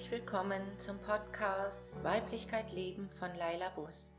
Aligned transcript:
herzlich 0.00 0.22
willkommen 0.22 0.62
zum 0.78 0.98
Podcast 1.00 1.92
Weiblichkeit 2.02 2.72
Leben 2.72 3.10
von 3.10 3.28
Laila 3.36 3.68
Bust. 3.70 4.14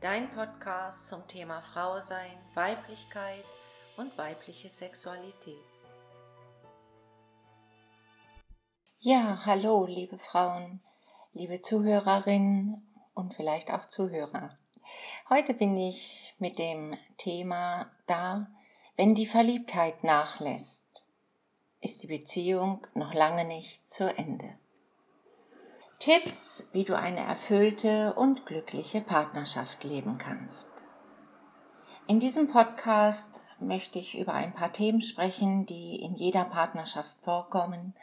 Dein 0.00 0.28
Podcast 0.30 1.06
zum 1.06 1.24
Thema 1.28 1.60
Frau 1.60 2.00
sein, 2.00 2.36
Weiblichkeit 2.54 3.44
und 3.96 4.18
weibliche 4.18 4.68
Sexualität. 4.68 5.54
Ja, 8.98 9.42
hallo, 9.46 9.86
liebe 9.86 10.18
Frauen, 10.18 10.80
liebe 11.32 11.60
Zuhörerinnen 11.60 12.82
und 13.14 13.34
vielleicht 13.34 13.72
auch 13.72 13.86
Zuhörer. 13.86 14.58
Heute 15.28 15.54
bin 15.54 15.76
ich 15.76 16.34
mit 16.40 16.58
dem 16.58 16.96
Thema 17.18 17.88
da, 18.08 18.48
wenn 18.96 19.14
die 19.14 19.26
Verliebtheit 19.26 20.02
nachlässt 20.02 20.88
ist 21.80 22.02
die 22.02 22.08
Beziehung 22.08 22.86
noch 22.94 23.14
lange 23.14 23.44
nicht 23.44 23.88
zu 23.88 24.12
Ende. 24.16 24.58
Tipps, 25.98 26.68
wie 26.70 26.84
du 26.84 26.96
eine 26.96 27.18
erfüllte 27.18 28.14
und 28.14 28.46
glückliche 28.46 29.00
Partnerschaft 29.00 29.82
leben 29.82 30.16
kannst. 30.16 30.68
In 32.06 32.20
diesem 32.20 32.46
Podcast 32.46 33.42
möchte 33.58 33.98
ich 33.98 34.16
über 34.16 34.32
ein 34.32 34.54
paar 34.54 34.72
Themen 34.72 35.00
sprechen, 35.00 35.66
die 35.66 35.96
in 35.96 36.14
jeder 36.14 36.44
Partnerschaft 36.44 37.16
vorkommen 37.20 37.94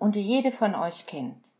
und 0.00 0.16
die 0.16 0.22
jede 0.22 0.50
von 0.50 0.74
euch 0.74 1.06
kennt, 1.06 1.52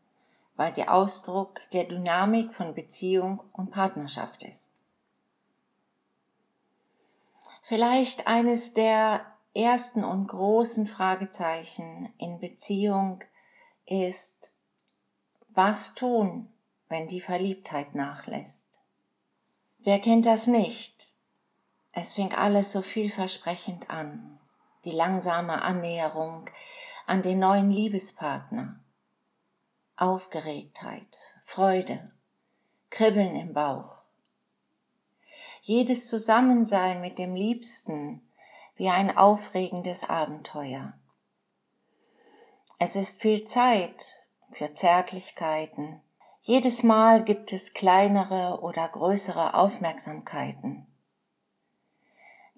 weil 0.57 0.75
sie 0.75 0.89
Ausdruck 0.89 1.61
der 1.71 1.85
Dynamik 1.85 2.53
von 2.53 2.75
Beziehung 2.75 3.41
und 3.53 3.71
Partnerschaft 3.71 4.43
ist. 4.43 4.73
Vielleicht 7.61 8.27
eines 8.27 8.73
der 8.73 9.25
ersten 9.55 10.03
und 10.03 10.27
großen 10.27 10.85
Fragezeichen 10.85 12.13
in 12.17 12.41
Beziehung 12.41 13.23
ist, 13.85 14.51
was 15.57 15.95
tun, 15.95 16.53
wenn 16.87 17.07
die 17.07 17.19
Verliebtheit 17.19 17.95
nachlässt? 17.95 18.79
Wer 19.79 19.97
kennt 19.99 20.27
das 20.27 20.45
nicht? 20.45 21.17
Es 21.93 22.13
fing 22.13 22.31
alles 22.31 22.71
so 22.71 22.83
vielversprechend 22.83 23.89
an. 23.89 24.39
Die 24.85 24.91
langsame 24.91 25.63
Annäherung 25.63 26.47
an 27.07 27.23
den 27.23 27.39
neuen 27.39 27.71
Liebespartner. 27.71 28.79
Aufgeregtheit, 29.95 31.17
Freude, 31.41 32.11
Kribbeln 32.91 33.35
im 33.35 33.53
Bauch. 33.53 34.03
Jedes 35.63 36.07
Zusammensein 36.07 37.01
mit 37.01 37.17
dem 37.17 37.33
Liebsten 37.33 38.21
wie 38.75 38.89
ein 38.89 39.17
aufregendes 39.17 40.07
Abenteuer. 40.07 40.93
Es 42.77 42.95
ist 42.95 43.23
viel 43.23 43.43
Zeit 43.45 44.19
für 44.51 44.73
Zärtlichkeiten. 44.73 46.01
Jedes 46.41 46.83
Mal 46.83 47.23
gibt 47.23 47.51
es 47.51 47.73
kleinere 47.73 48.61
oder 48.61 48.87
größere 48.87 49.53
Aufmerksamkeiten. 49.53 50.87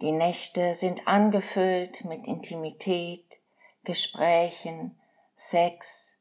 Die 0.01 0.11
Nächte 0.11 0.75
sind 0.75 1.07
angefüllt 1.07 2.05
mit 2.05 2.25
Intimität, 2.25 3.39
Gesprächen, 3.83 4.97
Sex 5.35 6.19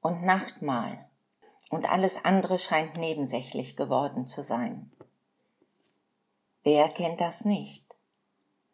und 0.00 0.24
Nachtmahl, 0.24 1.08
und 1.70 1.90
alles 1.90 2.24
andere 2.24 2.58
scheint 2.58 2.96
nebensächlich 2.96 3.76
geworden 3.76 4.26
zu 4.26 4.42
sein. 4.42 4.90
Wer 6.62 6.88
kennt 6.88 7.20
das 7.20 7.44
nicht? 7.44 7.86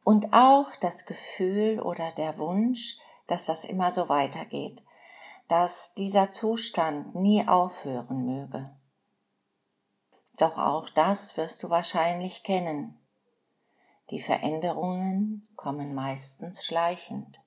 Und 0.03 0.33
auch 0.33 0.75
das 0.81 1.07
Gefühl 1.07 1.81
oder 1.81 2.11
der 2.11 2.39
Wunsch, 2.39 2.97
dass 3.27 3.47
das 3.47 3.65
immer 3.65 3.91
so 3.91 4.09
weitergeht, 4.09 4.83
dass 5.49 5.95
dieser 5.95 6.33
Zustand 6.33 7.15
nie 7.15 7.47
aufhören 7.47 8.25
möge. 8.25 8.75
Doch 10.39 10.59
auch 10.59 10.89
das 10.89 11.37
wirst 11.37 11.63
du 11.63 11.71
wahrscheinlich 11.71 12.43
kennen. 12.43 12.99
Die 14.11 14.21
Veränderungen 14.21 15.47
kommen 15.57 15.95
meistens 15.95 16.65
schleichend. 16.65 17.41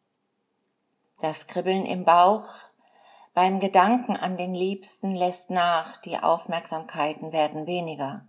Das 1.20 1.48
Kribbeln 1.48 1.86
im 1.86 2.06
Bauch 2.06 2.48
beim 3.34 3.60
Gedanken 3.60 4.16
an 4.16 4.36
den 4.36 4.56
Liebsten 4.56 5.12
lässt 5.12 5.52
nach, 5.52 5.98
die 5.98 6.18
Aufmerksamkeiten 6.18 7.32
werden 7.32 7.68
weniger. 7.68 8.26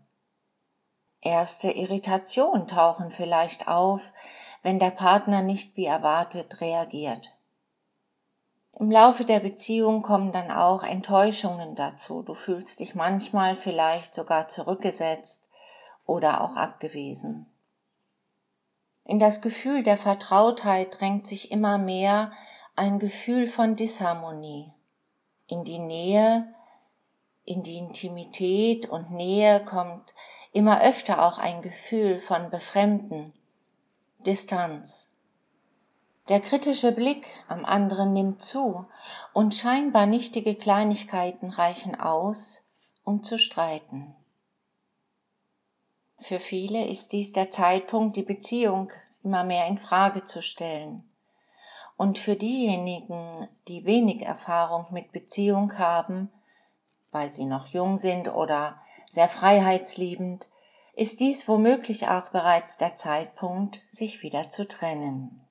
Erste 1.22 1.70
Irritationen 1.70 2.66
tauchen 2.66 3.10
vielleicht 3.10 3.68
auf, 3.68 4.12
wenn 4.62 4.78
der 4.78 4.90
Partner 4.90 5.40
nicht 5.40 5.76
wie 5.76 5.86
erwartet 5.86 6.60
reagiert. 6.60 7.37
Im 8.80 8.92
Laufe 8.92 9.24
der 9.24 9.40
Beziehung 9.40 10.02
kommen 10.02 10.30
dann 10.30 10.52
auch 10.52 10.84
Enttäuschungen 10.84 11.74
dazu. 11.74 12.22
Du 12.22 12.32
fühlst 12.32 12.78
dich 12.78 12.94
manchmal 12.94 13.56
vielleicht 13.56 14.14
sogar 14.14 14.46
zurückgesetzt 14.46 15.48
oder 16.06 16.42
auch 16.42 16.54
abgewiesen. 16.54 17.46
In 19.04 19.18
das 19.18 19.40
Gefühl 19.40 19.82
der 19.82 19.96
Vertrautheit 19.96 21.00
drängt 21.00 21.26
sich 21.26 21.50
immer 21.50 21.76
mehr 21.76 22.30
ein 22.76 23.00
Gefühl 23.00 23.48
von 23.48 23.74
Disharmonie. 23.74 24.72
In 25.48 25.64
die 25.64 25.80
Nähe, 25.80 26.46
in 27.44 27.64
die 27.64 27.78
Intimität 27.78 28.88
und 28.88 29.10
Nähe 29.10 29.64
kommt 29.64 30.14
immer 30.52 30.82
öfter 30.82 31.26
auch 31.26 31.38
ein 31.38 31.62
Gefühl 31.62 32.18
von 32.18 32.50
Befremden, 32.50 33.32
Distanz. 34.20 35.10
Der 36.28 36.40
kritische 36.40 36.92
Blick 36.92 37.26
am 37.48 37.64
anderen 37.64 38.12
nimmt 38.12 38.42
zu 38.42 38.86
und 39.32 39.54
scheinbar 39.54 40.04
nichtige 40.04 40.54
Kleinigkeiten 40.54 41.48
reichen 41.48 41.98
aus, 41.98 42.64
um 43.02 43.22
zu 43.22 43.38
streiten. 43.38 44.14
Für 46.18 46.38
viele 46.38 46.84
ist 46.86 47.12
dies 47.12 47.32
der 47.32 47.50
Zeitpunkt, 47.50 48.16
die 48.16 48.22
Beziehung 48.22 48.92
immer 49.24 49.42
mehr 49.42 49.68
in 49.68 49.78
Frage 49.78 50.24
zu 50.24 50.42
stellen. 50.42 51.08
Und 51.96 52.18
für 52.18 52.36
diejenigen, 52.36 53.48
die 53.66 53.86
wenig 53.86 54.22
Erfahrung 54.22 54.86
mit 54.90 55.12
Beziehung 55.12 55.78
haben, 55.78 56.30
weil 57.10 57.32
sie 57.32 57.46
noch 57.46 57.68
jung 57.68 57.96
sind 57.96 58.34
oder 58.34 58.80
sehr 59.08 59.28
freiheitsliebend, 59.28 60.48
ist 60.94 61.20
dies 61.20 61.48
womöglich 61.48 62.08
auch 62.08 62.28
bereits 62.28 62.76
der 62.76 62.96
Zeitpunkt, 62.96 63.80
sich 63.88 64.22
wieder 64.22 64.50
zu 64.50 64.68
trennen. 64.68 65.47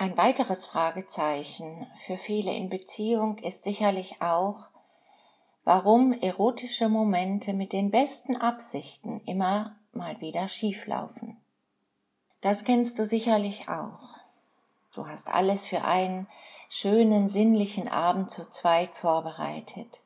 Ein 0.00 0.16
weiteres 0.16 0.64
Fragezeichen 0.64 1.86
für 1.94 2.16
viele 2.16 2.54
in 2.54 2.70
Beziehung 2.70 3.36
ist 3.36 3.64
sicherlich 3.64 4.22
auch, 4.22 4.70
warum 5.64 6.14
erotische 6.14 6.88
Momente 6.88 7.52
mit 7.52 7.74
den 7.74 7.90
besten 7.90 8.38
Absichten 8.38 9.20
immer 9.26 9.76
mal 9.92 10.18
wieder 10.22 10.48
schieflaufen. 10.48 11.38
Das 12.40 12.64
kennst 12.64 12.98
du 12.98 13.04
sicherlich 13.04 13.68
auch. 13.68 14.18
Du 14.94 15.06
hast 15.06 15.28
alles 15.28 15.66
für 15.66 15.84
einen 15.84 16.26
schönen, 16.70 17.28
sinnlichen 17.28 17.86
Abend 17.86 18.30
zu 18.30 18.48
zweit 18.48 18.96
vorbereitet. 18.96 20.00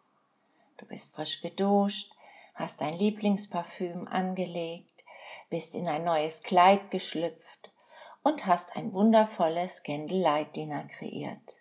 Du 0.76 0.86
bist 0.86 1.14
frisch 1.14 1.40
geduscht, 1.40 2.10
hast 2.56 2.80
dein 2.80 2.98
Lieblingsparfüm 2.98 4.08
angelegt, 4.08 5.04
bist 5.50 5.76
in 5.76 5.86
ein 5.86 6.02
neues 6.02 6.42
Kleid 6.42 6.90
geschlüpft 6.90 7.70
und 8.24 8.46
hast 8.46 8.74
ein 8.74 8.92
wundervolles 8.92 9.84
Candlelight-Dinner 9.84 10.84
kreiert. 10.88 11.60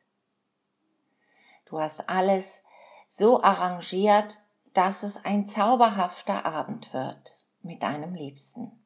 Du 1.66 1.80
hast 1.80 2.10
alles 2.10 2.64
so 3.08 3.44
arrangiert, 3.44 4.40
dass 4.74 5.04
es 5.04 5.24
ein 5.24 5.46
zauberhafter 5.46 6.46
Abend 6.46 6.94
wird 6.94 7.38
mit 7.62 7.84
deinem 7.84 8.16
Liebsten. 8.16 8.84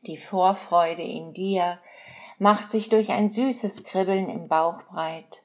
Die 0.00 0.16
Vorfreude 0.16 1.02
in 1.02 1.32
dir 1.32 1.78
macht 2.38 2.70
sich 2.70 2.88
durch 2.88 3.12
ein 3.12 3.28
süßes 3.28 3.84
Kribbeln 3.84 4.28
im 4.28 4.48
Bauch 4.48 4.82
breit. 4.84 5.44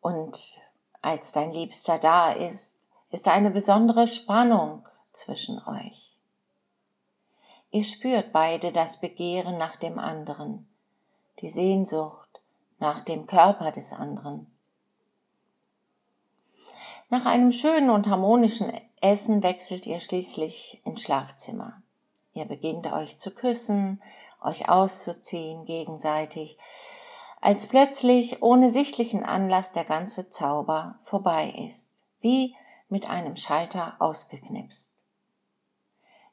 Und 0.00 0.62
als 1.02 1.32
dein 1.32 1.52
Liebster 1.52 1.98
da 1.98 2.32
ist, 2.32 2.80
ist 3.10 3.28
eine 3.28 3.50
besondere 3.50 4.06
Spannung 4.06 4.86
zwischen 5.12 5.58
euch. 5.66 6.09
Ihr 7.72 7.84
spürt 7.84 8.32
beide 8.32 8.72
das 8.72 8.98
Begehren 8.98 9.56
nach 9.56 9.76
dem 9.76 10.00
anderen, 10.00 10.68
die 11.40 11.48
Sehnsucht 11.48 12.42
nach 12.80 13.00
dem 13.00 13.26
Körper 13.26 13.70
des 13.70 13.92
anderen. 13.92 14.52
Nach 17.10 17.26
einem 17.26 17.52
schönen 17.52 17.90
und 17.90 18.08
harmonischen 18.08 18.72
Essen 19.00 19.44
wechselt 19.44 19.86
ihr 19.86 20.00
schließlich 20.00 20.82
ins 20.84 21.02
Schlafzimmer. 21.02 21.82
Ihr 22.32 22.44
beginnt 22.44 22.92
euch 22.92 23.18
zu 23.18 23.30
küssen, 23.30 24.02
euch 24.40 24.68
auszuziehen 24.68 25.64
gegenseitig, 25.64 26.58
als 27.40 27.68
plötzlich 27.68 28.42
ohne 28.42 28.70
sichtlichen 28.70 29.24
Anlass 29.24 29.72
der 29.72 29.84
ganze 29.84 30.28
Zauber 30.28 30.96
vorbei 31.00 31.54
ist, 31.56 31.94
wie 32.20 32.56
mit 32.88 33.08
einem 33.08 33.36
Schalter 33.36 33.96
ausgeknipst. 34.00 34.99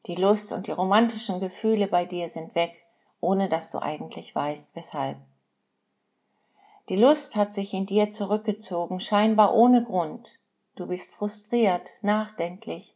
Die 0.07 0.15
Lust 0.15 0.53
und 0.53 0.67
die 0.67 0.71
romantischen 0.71 1.41
Gefühle 1.41 1.87
bei 1.87 2.05
dir 2.05 2.29
sind 2.29 2.55
weg, 2.55 2.85
ohne 3.19 3.49
dass 3.49 3.71
du 3.71 3.79
eigentlich 3.79 4.33
weißt, 4.33 4.75
weshalb. 4.75 5.17
Die 6.87 6.95
Lust 6.95 7.35
hat 7.35 7.53
sich 7.53 7.73
in 7.73 7.85
dir 7.85 8.09
zurückgezogen, 8.09 9.01
scheinbar 9.01 9.53
ohne 9.53 9.83
Grund. 9.83 10.39
Du 10.75 10.87
bist 10.87 11.13
frustriert, 11.13 11.91
nachdenklich, 12.01 12.95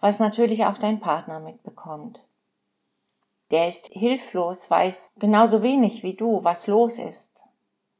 was 0.00 0.18
natürlich 0.18 0.64
auch 0.64 0.78
dein 0.78 1.00
Partner 1.00 1.40
mitbekommt. 1.40 2.24
Der 3.50 3.68
ist 3.68 3.88
hilflos, 3.88 4.70
weiß 4.70 5.10
genauso 5.18 5.62
wenig 5.62 6.02
wie 6.02 6.14
du, 6.14 6.42
was 6.44 6.66
los 6.66 6.98
ist 6.98 7.44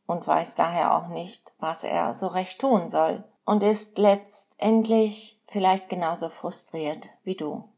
und 0.07 0.27
weiß 0.27 0.55
daher 0.55 0.97
auch 0.97 1.09
nicht, 1.09 1.53
was 1.59 1.85
er 1.85 2.15
so 2.15 2.29
recht 2.29 2.61
tun 2.61 2.89
soll 2.89 3.25
und 3.45 3.63
ist 3.63 3.99
letztendlich 3.99 5.39
vielleicht 5.47 5.89
genauso 5.91 6.31
frustriert 6.31 7.11
wie 7.25 7.35
du. 7.35 7.69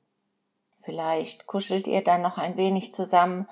Vielleicht 0.82 1.46
kuschelt 1.46 1.86
ihr 1.86 2.02
dann 2.02 2.22
noch 2.22 2.38
ein 2.38 2.56
wenig 2.56 2.92
zusammen 2.92 3.48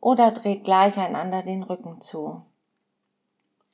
oder 0.00 0.30
dreht 0.30 0.64
gleich 0.64 0.98
einander 0.98 1.42
den 1.42 1.62
Rücken 1.62 2.00
zu. 2.00 2.44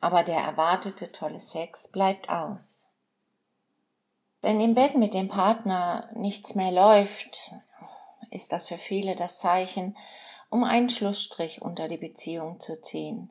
Aber 0.00 0.22
der 0.22 0.40
erwartete 0.40 1.12
tolle 1.12 1.40
Sex 1.40 1.88
bleibt 1.88 2.30
aus. 2.30 2.88
Wenn 4.40 4.60
im 4.60 4.74
Bett 4.74 4.96
mit 4.96 5.12
dem 5.12 5.28
Partner 5.28 6.08
nichts 6.14 6.54
mehr 6.54 6.72
läuft, 6.72 7.52
ist 8.30 8.52
das 8.52 8.68
für 8.68 8.78
viele 8.78 9.14
das 9.16 9.38
Zeichen, 9.38 9.96
um 10.48 10.64
einen 10.64 10.88
Schlussstrich 10.88 11.60
unter 11.60 11.88
die 11.88 11.98
Beziehung 11.98 12.58
zu 12.60 12.80
ziehen. 12.80 13.30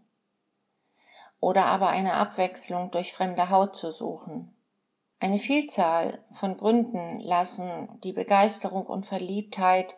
Oder 1.39 1.65
aber 1.65 1.89
eine 1.89 2.13
Abwechslung 2.13 2.91
durch 2.91 3.13
fremde 3.13 3.49
Haut 3.49 3.75
zu 3.75 3.91
suchen. 3.91 4.53
Eine 5.19 5.39
Vielzahl 5.39 6.23
von 6.31 6.55
Gründen 6.55 7.19
lassen 7.19 7.89
die 8.03 8.13
Begeisterung 8.13 8.85
und 8.85 9.05
Verliebtheit 9.05 9.97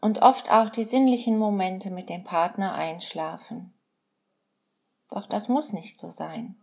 und 0.00 0.22
oft 0.22 0.50
auch 0.50 0.68
die 0.68 0.84
sinnlichen 0.84 1.38
Momente 1.38 1.90
mit 1.90 2.08
dem 2.08 2.22
Partner 2.22 2.74
einschlafen. 2.74 3.74
Doch 5.10 5.26
das 5.26 5.48
muss 5.48 5.72
nicht 5.72 5.98
so 5.98 6.08
sein. 6.08 6.56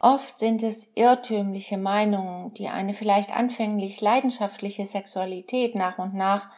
Oft 0.00 0.38
sind 0.38 0.62
es 0.62 0.90
irrtümliche 0.96 1.78
Meinungen, 1.78 2.52
die 2.52 2.68
eine 2.68 2.92
vielleicht 2.92 3.34
anfänglich 3.34 4.02
leidenschaftliche 4.02 4.84
Sexualität 4.84 5.74
nach 5.74 5.98
und 5.98 6.14
nach 6.14 6.50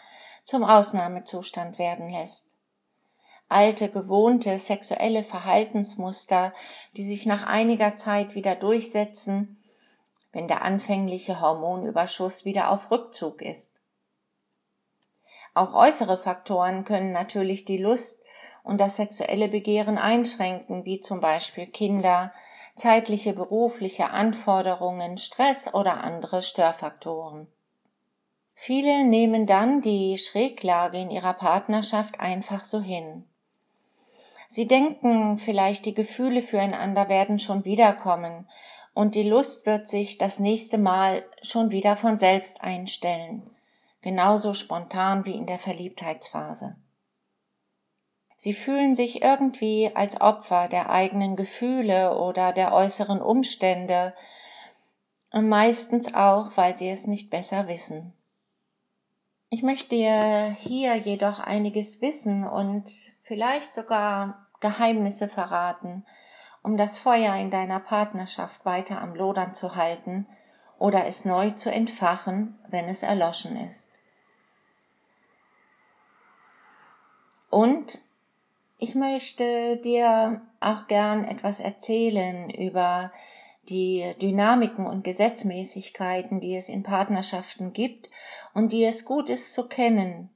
zum 0.43 0.65
Ausnahmezustand 0.65 1.79
werden 1.79 2.11
lässt. 2.11 2.49
Alte, 3.49 3.88
gewohnte 3.88 4.59
sexuelle 4.59 5.23
Verhaltensmuster, 5.23 6.53
die 6.97 7.05
sich 7.05 7.27
nach 7.27 7.47
einiger 7.47 7.97
Zeit 7.97 8.35
wieder 8.35 8.56
durchsetzen, 8.56 9.56
wenn 10.37 10.49
der 10.49 10.61
anfängliche 10.61 11.41
Hormonüberschuss 11.41 12.44
wieder 12.44 12.71
auf 12.71 12.91
Rückzug 12.91 13.41
ist. 13.41 13.81
Auch 15.55 15.73
äußere 15.73 16.19
Faktoren 16.19 16.85
können 16.85 17.11
natürlich 17.11 17.65
die 17.65 17.79
Lust 17.79 18.23
und 18.62 18.79
das 18.79 18.97
sexuelle 18.97 19.49
Begehren 19.49 19.97
einschränken, 19.97 20.85
wie 20.85 21.00
zum 21.00 21.23
Beispiel 21.23 21.67
Kinder, 21.67 22.35
zeitliche 22.75 23.33
berufliche 23.33 24.11
Anforderungen, 24.11 25.17
Stress 25.17 25.73
oder 25.73 26.05
andere 26.05 26.43
Störfaktoren. 26.43 27.47
Viele 28.55 29.06
nehmen 29.06 29.47
dann 29.47 29.81
die 29.81 30.19
Schräglage 30.19 30.99
in 30.99 31.11
ihrer 31.11 31.33
Partnerschaft 31.33 32.21
einfach 32.21 32.62
so 32.62 32.83
hin. 32.83 33.25
Sie 34.49 34.69
denken 34.69 35.38
vielleicht, 35.38 35.87
die 35.87 35.94
Gefühle 35.94 36.43
füreinander 36.43 37.09
werden 37.09 37.38
schon 37.38 37.65
wiederkommen 37.65 38.47
und 38.97 39.15
die 39.15 39.29
Lust 39.29 39.67
wird 39.67 39.87
sich 39.87 40.17
das 40.17 40.39
nächste 40.39 40.79
Mal 40.79 41.23
schon 41.43 41.71
wieder 41.71 41.97
von 41.97 42.19
selbst 42.19 42.63
einstellen, 42.63 43.43
genauso 44.01 44.55
spontan 44.55 45.27
wie 45.27 45.35
in 45.35 45.45
der 45.45 45.59
Verliebtheitsphase. 45.59 46.77
Sie 48.37 48.55
fühlen 48.55 48.95
sich 48.95 49.21
irgendwie 49.21 49.95
als 49.95 50.19
Opfer 50.23 50.69
der 50.69 50.89
eigenen 50.89 51.37
Gefühle 51.37 52.19
oder 52.19 52.55
der 52.55 52.73
äußeren 52.73 53.21
Umstände, 53.21 54.15
meistens 55.31 56.15
auch, 56.15 56.57
weil 56.57 56.75
sie 56.75 56.89
es 56.89 57.07
nicht 57.07 57.29
besser 57.29 57.69
wissen. 57.69 58.15
Ich 59.51 59.63
möchte 59.63 59.95
hier 60.59 60.97
jedoch 60.97 61.41
einiges 61.41 62.01
wissen 62.01 62.49
und 62.49 62.91
vielleicht 63.25 63.75
sogar 63.75 64.47
Geheimnisse 64.61 65.29
verraten, 65.29 66.07
um 66.67 66.77
das 66.77 66.99
Feuer 66.99 67.37
in 67.37 67.53
deiner 67.53 67.79
Partnerschaft 67.79 68.65
weiter 68.65 69.01
am 69.01 69.15
Lodern 69.15 69.55
zu 69.55 69.77
halten 69.77 70.27
oder 70.81 71.07
es 71.07 71.25
neu 71.25 71.51
zu 71.51 71.71
entfachen, 71.71 72.59
wenn 72.69 72.87
es 72.87 73.05
erloschen 73.05 73.57
ist. 73.57 73.89
Und 77.51 78.01
ich 78.79 78.97
möchte 78.97 79.77
dir 79.77 80.43
auch 80.59 80.89
gern 80.89 81.25
etwas 81.25 81.61
erzählen 81.61 82.51
über 82.51 83.12
die 83.69 84.15
Dynamiken 84.21 84.89
und 84.89 85.05
Gesetzmäßigkeiten, 85.05 86.41
die 86.41 86.57
es 86.57 86.69
in 86.69 86.83
Partnerschaften 86.83 87.75
gibt 87.75 88.11
und 88.55 88.73
die 88.73 88.85
es 88.85 89.05
gut 89.05 89.31
ist 89.31 89.55
zu 89.55 89.69
kennen. 89.69 90.31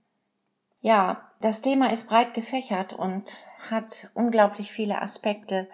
Ja, 0.81 1.29
das 1.41 1.61
Thema 1.61 1.91
ist 1.91 2.09
breit 2.09 2.35
gefächert 2.35 2.93
und 2.93 3.35
hat 3.69 4.11
unglaublich 4.15 4.71
viele 4.71 5.03
Aspekte, 5.03 5.69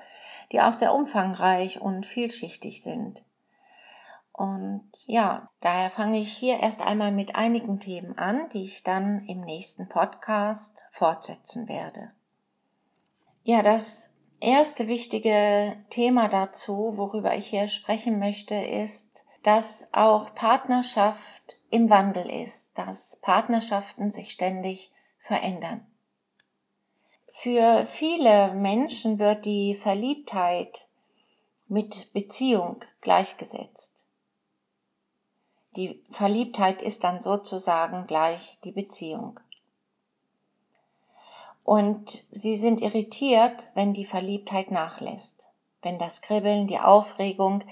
die 0.52 0.60
auch 0.60 0.72
sehr 0.72 0.94
umfangreich 0.94 1.80
und 1.80 2.06
vielschichtig 2.06 2.82
sind. 2.82 3.24
Und 4.32 4.90
ja, 5.06 5.48
daher 5.60 5.90
fange 5.90 6.18
ich 6.18 6.30
hier 6.30 6.60
erst 6.60 6.82
einmal 6.82 7.10
mit 7.10 7.36
einigen 7.36 7.80
Themen 7.80 8.18
an, 8.18 8.48
die 8.50 8.64
ich 8.64 8.82
dann 8.82 9.24
im 9.26 9.40
nächsten 9.40 9.88
Podcast 9.88 10.76
fortsetzen 10.90 11.68
werde. 11.68 12.10
Ja, 13.44 13.62
das 13.62 14.14
erste 14.40 14.88
wichtige 14.88 15.76
Thema 15.88 16.28
dazu, 16.28 16.96
worüber 16.96 17.34
ich 17.34 17.46
hier 17.46 17.66
sprechen 17.68 18.18
möchte, 18.18 18.54
ist, 18.54 19.24
dass 19.42 19.88
auch 19.92 20.34
Partnerschaft 20.34 21.60
im 21.70 21.88
Wandel 21.88 22.28
ist, 22.28 22.76
dass 22.76 23.18
Partnerschaften 23.22 24.10
sich 24.10 24.32
ständig 24.32 24.92
verändern. 25.18 25.86
Für 27.38 27.84
viele 27.84 28.54
Menschen 28.54 29.18
wird 29.18 29.44
die 29.44 29.74
Verliebtheit 29.74 30.86
mit 31.68 32.14
Beziehung 32.14 32.82
gleichgesetzt. 33.02 33.92
Die 35.76 36.02
Verliebtheit 36.10 36.80
ist 36.80 37.04
dann 37.04 37.20
sozusagen 37.20 38.06
gleich 38.06 38.58
die 38.64 38.72
Beziehung. 38.72 39.38
Und 41.62 42.24
sie 42.32 42.56
sind 42.56 42.80
irritiert, 42.80 43.66
wenn 43.74 43.92
die 43.92 44.06
Verliebtheit 44.06 44.70
nachlässt. 44.70 45.46
Wenn 45.82 45.98
das 45.98 46.22
Kribbeln, 46.22 46.66
die 46.66 46.80
Aufregung, 46.80 47.62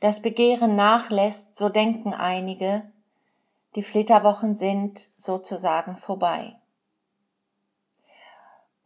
das 0.00 0.20
Begehren 0.20 0.76
nachlässt, 0.76 1.56
so 1.56 1.70
denken 1.70 2.12
einige, 2.12 2.82
die 3.76 3.82
Flitterwochen 3.82 4.56
sind 4.56 4.98
sozusagen 5.16 5.96
vorbei. 5.96 6.56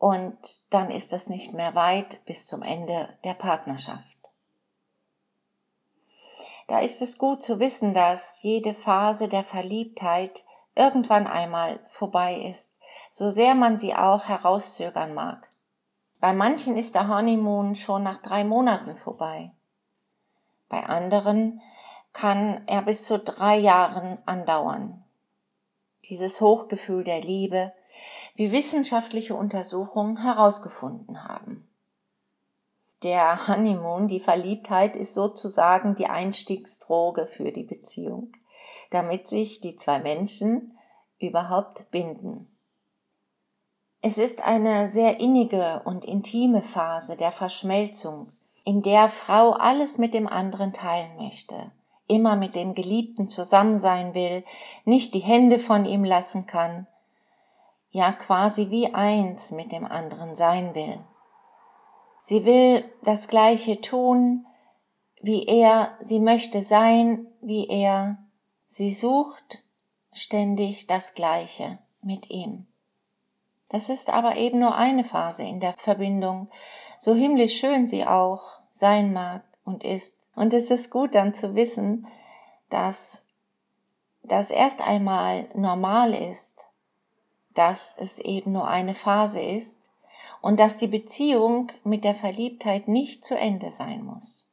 Und 0.00 0.60
dann 0.70 0.90
ist 0.90 1.12
es 1.12 1.28
nicht 1.28 1.54
mehr 1.54 1.76
weit 1.76 2.24
bis 2.24 2.48
zum 2.48 2.62
Ende 2.62 3.16
der 3.22 3.34
Partnerschaft. 3.34 4.16
Da 6.66 6.80
ist 6.80 7.00
es 7.00 7.18
gut 7.18 7.44
zu 7.44 7.60
wissen, 7.60 7.94
dass 7.94 8.42
jede 8.42 8.74
Phase 8.74 9.28
der 9.28 9.44
Verliebtheit 9.44 10.44
irgendwann 10.74 11.28
einmal 11.28 11.78
vorbei 11.88 12.34
ist 12.34 12.72
so 13.10 13.30
sehr 13.30 13.54
man 13.54 13.78
sie 13.78 13.94
auch 13.94 14.28
herauszögern 14.28 15.14
mag. 15.14 15.48
Bei 16.20 16.32
manchen 16.32 16.76
ist 16.76 16.94
der 16.94 17.08
Honeymoon 17.08 17.74
schon 17.74 18.02
nach 18.02 18.18
drei 18.18 18.44
Monaten 18.44 18.96
vorbei. 18.96 19.52
Bei 20.68 20.84
anderen 20.84 21.60
kann 22.12 22.62
er 22.66 22.82
bis 22.82 23.04
zu 23.04 23.18
drei 23.18 23.56
Jahren 23.56 24.18
andauern. 24.26 25.04
Dieses 26.08 26.40
Hochgefühl 26.40 27.04
der 27.04 27.20
Liebe, 27.20 27.72
wie 28.40 28.52
wissenschaftliche 28.52 29.34
Untersuchungen 29.34 30.22
herausgefunden 30.22 31.24
haben. 31.24 31.68
Der 33.02 33.46
Honeymoon, 33.46 34.08
die 34.08 34.18
Verliebtheit, 34.18 34.96
ist 34.96 35.12
sozusagen 35.12 35.94
die 35.94 36.06
Einstiegsdroge 36.06 37.26
für 37.26 37.52
die 37.52 37.64
Beziehung, 37.64 38.32
damit 38.88 39.26
sich 39.26 39.60
die 39.60 39.76
zwei 39.76 39.98
Menschen 39.98 40.74
überhaupt 41.18 41.90
binden. 41.90 42.48
Es 44.00 44.16
ist 44.16 44.42
eine 44.42 44.88
sehr 44.88 45.20
innige 45.20 45.82
und 45.84 46.06
intime 46.06 46.62
Phase 46.62 47.18
der 47.18 47.32
Verschmelzung, 47.32 48.32
in 48.64 48.80
der 48.80 49.10
Frau 49.10 49.50
alles 49.50 49.98
mit 49.98 50.14
dem 50.14 50.26
anderen 50.26 50.72
teilen 50.72 51.14
möchte, 51.18 51.72
immer 52.08 52.36
mit 52.36 52.54
dem 52.54 52.74
Geliebten 52.74 53.28
zusammen 53.28 53.78
sein 53.78 54.14
will, 54.14 54.44
nicht 54.86 55.12
die 55.12 55.20
Hände 55.20 55.58
von 55.58 55.84
ihm 55.84 56.04
lassen 56.04 56.46
kann, 56.46 56.86
ja 57.90 58.12
quasi 58.12 58.70
wie 58.70 58.94
eins 58.94 59.50
mit 59.50 59.72
dem 59.72 59.84
anderen 59.84 60.34
sein 60.34 60.74
will. 60.74 60.98
Sie 62.20 62.44
will 62.44 62.84
das 63.02 63.28
Gleiche 63.28 63.80
tun, 63.80 64.46
wie 65.20 65.46
er, 65.46 65.96
sie 66.00 66.20
möchte 66.20 66.62
sein, 66.62 67.26
wie 67.40 67.68
er, 67.68 68.18
sie 68.66 68.92
sucht 68.92 69.62
ständig 70.12 70.86
das 70.86 71.14
Gleiche 71.14 71.78
mit 72.02 72.30
ihm. 72.30 72.66
Das 73.68 73.88
ist 73.88 74.10
aber 74.10 74.36
eben 74.36 74.58
nur 74.58 74.74
eine 74.74 75.04
Phase 75.04 75.44
in 75.44 75.60
der 75.60 75.74
Verbindung, 75.74 76.50
so 76.98 77.14
himmlisch 77.14 77.58
schön 77.58 77.86
sie 77.86 78.06
auch 78.06 78.60
sein 78.70 79.12
mag 79.12 79.42
und 79.64 79.84
ist. 79.84 80.18
Und 80.34 80.52
es 80.54 80.70
ist 80.70 80.90
gut 80.90 81.14
dann 81.14 81.34
zu 81.34 81.54
wissen, 81.54 82.06
dass 82.68 83.24
das 84.22 84.50
erst 84.50 84.80
einmal 84.80 85.48
normal 85.54 86.14
ist, 86.14 86.66
dass 87.60 87.94
es 87.98 88.18
eben 88.18 88.52
nur 88.52 88.68
eine 88.68 88.94
Phase 88.94 89.38
ist 89.38 89.90
und 90.40 90.58
dass 90.58 90.78
die 90.78 90.86
Beziehung 90.86 91.70
mit 91.84 92.04
der 92.04 92.14
Verliebtheit 92.14 92.88
nicht 92.88 93.22
zu 93.22 93.36
Ende 93.36 93.70
sein 93.70 94.02
muss. 94.02 94.46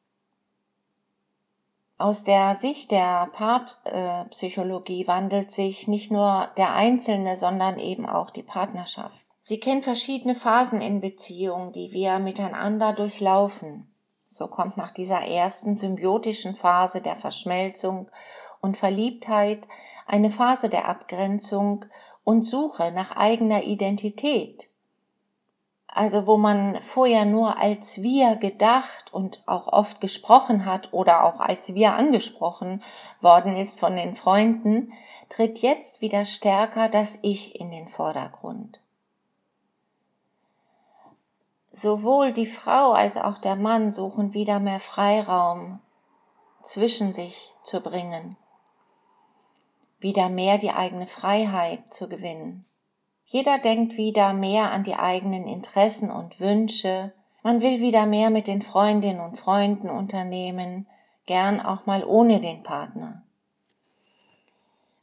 Aus 1.97 2.25
der 2.25 2.53
Sicht 2.53 2.91
der 2.91 3.27
Paarpsychologie 3.31 5.07
wandelt 5.07 5.51
sich 5.51 5.87
nicht 5.87 6.11
nur 6.11 6.49
der 6.57 6.75
Einzelne, 6.75 7.37
sondern 7.37 7.79
eben 7.79 8.05
auch 8.05 8.29
die 8.29 8.43
Partnerschaft. 8.43 9.25
Sie 9.39 9.61
kennt 9.61 9.85
verschiedene 9.85 10.35
Phasen 10.35 10.81
in 10.81 10.99
Beziehungen, 10.99 11.71
die 11.71 11.93
wir 11.93 12.19
miteinander 12.19 12.91
durchlaufen. 12.91 13.89
So 14.27 14.47
kommt 14.47 14.75
nach 14.75 14.91
dieser 14.91 15.21
ersten 15.21 15.77
symbiotischen 15.77 16.55
Phase 16.55 16.99
der 17.01 17.15
Verschmelzung 17.15 18.11
und 18.59 18.75
Verliebtheit 18.75 19.65
eine 20.05 20.29
Phase 20.29 20.67
der 20.67 20.89
Abgrenzung 20.89 21.85
und 22.27 22.41
Suche 22.41 22.91
nach 22.91 23.15
eigener 23.15 23.63
Identität, 23.63 24.67
also 25.87 26.27
wo 26.27 26.35
man 26.35 26.75
vorher 26.81 27.23
nur 27.23 27.57
als 27.57 28.01
wir 28.01 28.35
gedacht 28.35 29.13
und 29.13 29.41
auch 29.45 29.67
oft 29.71 30.01
gesprochen 30.01 30.65
hat 30.65 30.91
oder 30.91 31.23
auch 31.23 31.39
als 31.39 31.73
wir 31.73 31.93
angesprochen 31.93 32.83
worden 33.21 33.55
ist 33.55 33.79
von 33.79 33.95
den 33.95 34.13
Freunden, 34.13 34.91
tritt 35.29 35.59
jetzt 35.59 36.01
wieder 36.01 36.25
stärker 36.25 36.89
das 36.89 37.17
Ich 37.21 37.61
in 37.61 37.71
den 37.71 37.87
Vordergrund. 37.87 38.81
Sowohl 41.71 42.33
die 42.33 42.45
Frau 42.45 42.91
als 42.91 43.15
auch 43.15 43.37
der 43.37 43.55
Mann 43.55 43.89
suchen 43.89 44.33
wieder 44.33 44.59
mehr 44.59 44.81
Freiraum 44.81 45.79
zwischen 46.61 47.13
sich 47.13 47.55
zu 47.63 47.79
bringen, 47.79 48.35
wieder 49.99 50.29
mehr 50.29 50.57
die 50.57 50.71
eigene 50.71 51.07
Freiheit 51.07 51.93
zu 51.93 52.07
gewinnen. 52.07 52.65
Jeder 53.25 53.57
denkt 53.57 53.97
wieder 53.97 54.33
mehr 54.33 54.71
an 54.71 54.83
die 54.83 54.95
eigenen 54.95 55.47
Interessen 55.47 56.09
und 56.11 56.39
Wünsche. 56.39 57.13
Man 57.43 57.61
will 57.61 57.81
wieder 57.81 58.05
mehr 58.05 58.29
mit 58.29 58.47
den 58.47 58.61
Freundinnen 58.61 59.19
und 59.19 59.37
Freunden 59.37 59.89
unternehmen, 59.89 60.87
gern 61.25 61.59
auch 61.59 61.85
mal 61.85 62.03
ohne 62.05 62.39
den 62.39 62.63
Partner. 62.63 63.23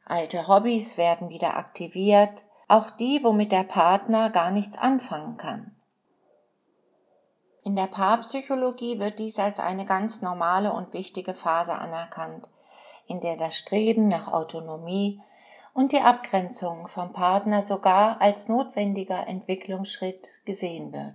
Alte 0.06 0.48
Hobbys 0.48 0.96
werden 0.96 1.28
wieder 1.28 1.56
aktiviert, 1.56 2.44
auch 2.68 2.90
die, 2.90 3.22
womit 3.22 3.52
der 3.52 3.64
Partner 3.64 4.30
gar 4.30 4.50
nichts 4.50 4.76
anfangen 4.76 5.36
kann. 5.36 5.74
In 7.62 7.76
der 7.76 7.86
Paarpsychologie 7.86 8.98
wird 8.98 9.18
dies 9.18 9.38
als 9.38 9.60
eine 9.60 9.86
ganz 9.86 10.20
normale 10.20 10.72
und 10.72 10.92
wichtige 10.92 11.32
Phase 11.32 11.74
anerkannt, 11.74 12.50
in 13.06 13.20
der 13.20 13.37
das 13.37 13.56
Streben 13.56 14.08
nach 14.08 14.32
Autonomie 14.32 15.20
und 15.75 15.92
die 15.92 16.00
Abgrenzung 16.00 16.88
vom 16.88 17.12
Partner 17.12 17.61
sogar 17.62 18.20
als 18.20 18.49
notwendiger 18.49 19.26
Entwicklungsschritt 19.26 20.30
gesehen 20.44 20.92
wird. 20.92 21.14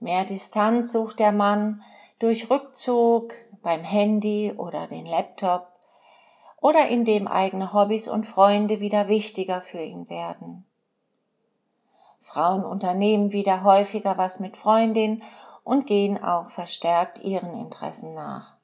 Mehr 0.00 0.24
Distanz 0.24 0.92
sucht 0.92 1.18
der 1.18 1.32
Mann 1.32 1.82
durch 2.20 2.50
Rückzug 2.50 3.34
beim 3.62 3.82
Handy 3.82 4.52
oder 4.56 4.86
den 4.86 5.06
Laptop 5.06 5.66
oder 6.60 6.88
indem 6.88 7.26
eigene 7.26 7.72
Hobbys 7.72 8.08
und 8.08 8.26
Freunde 8.26 8.80
wieder 8.80 9.08
wichtiger 9.08 9.60
für 9.60 9.80
ihn 9.80 10.08
werden. 10.08 10.64
Frauen 12.20 12.64
unternehmen 12.64 13.32
wieder 13.32 13.62
häufiger 13.62 14.18
was 14.18 14.40
mit 14.40 14.56
Freundin 14.56 15.22
und 15.64 15.86
gehen 15.86 16.22
auch 16.22 16.48
verstärkt 16.48 17.20
ihren 17.20 17.54
Interessen 17.54 18.14
nach. 18.14 18.57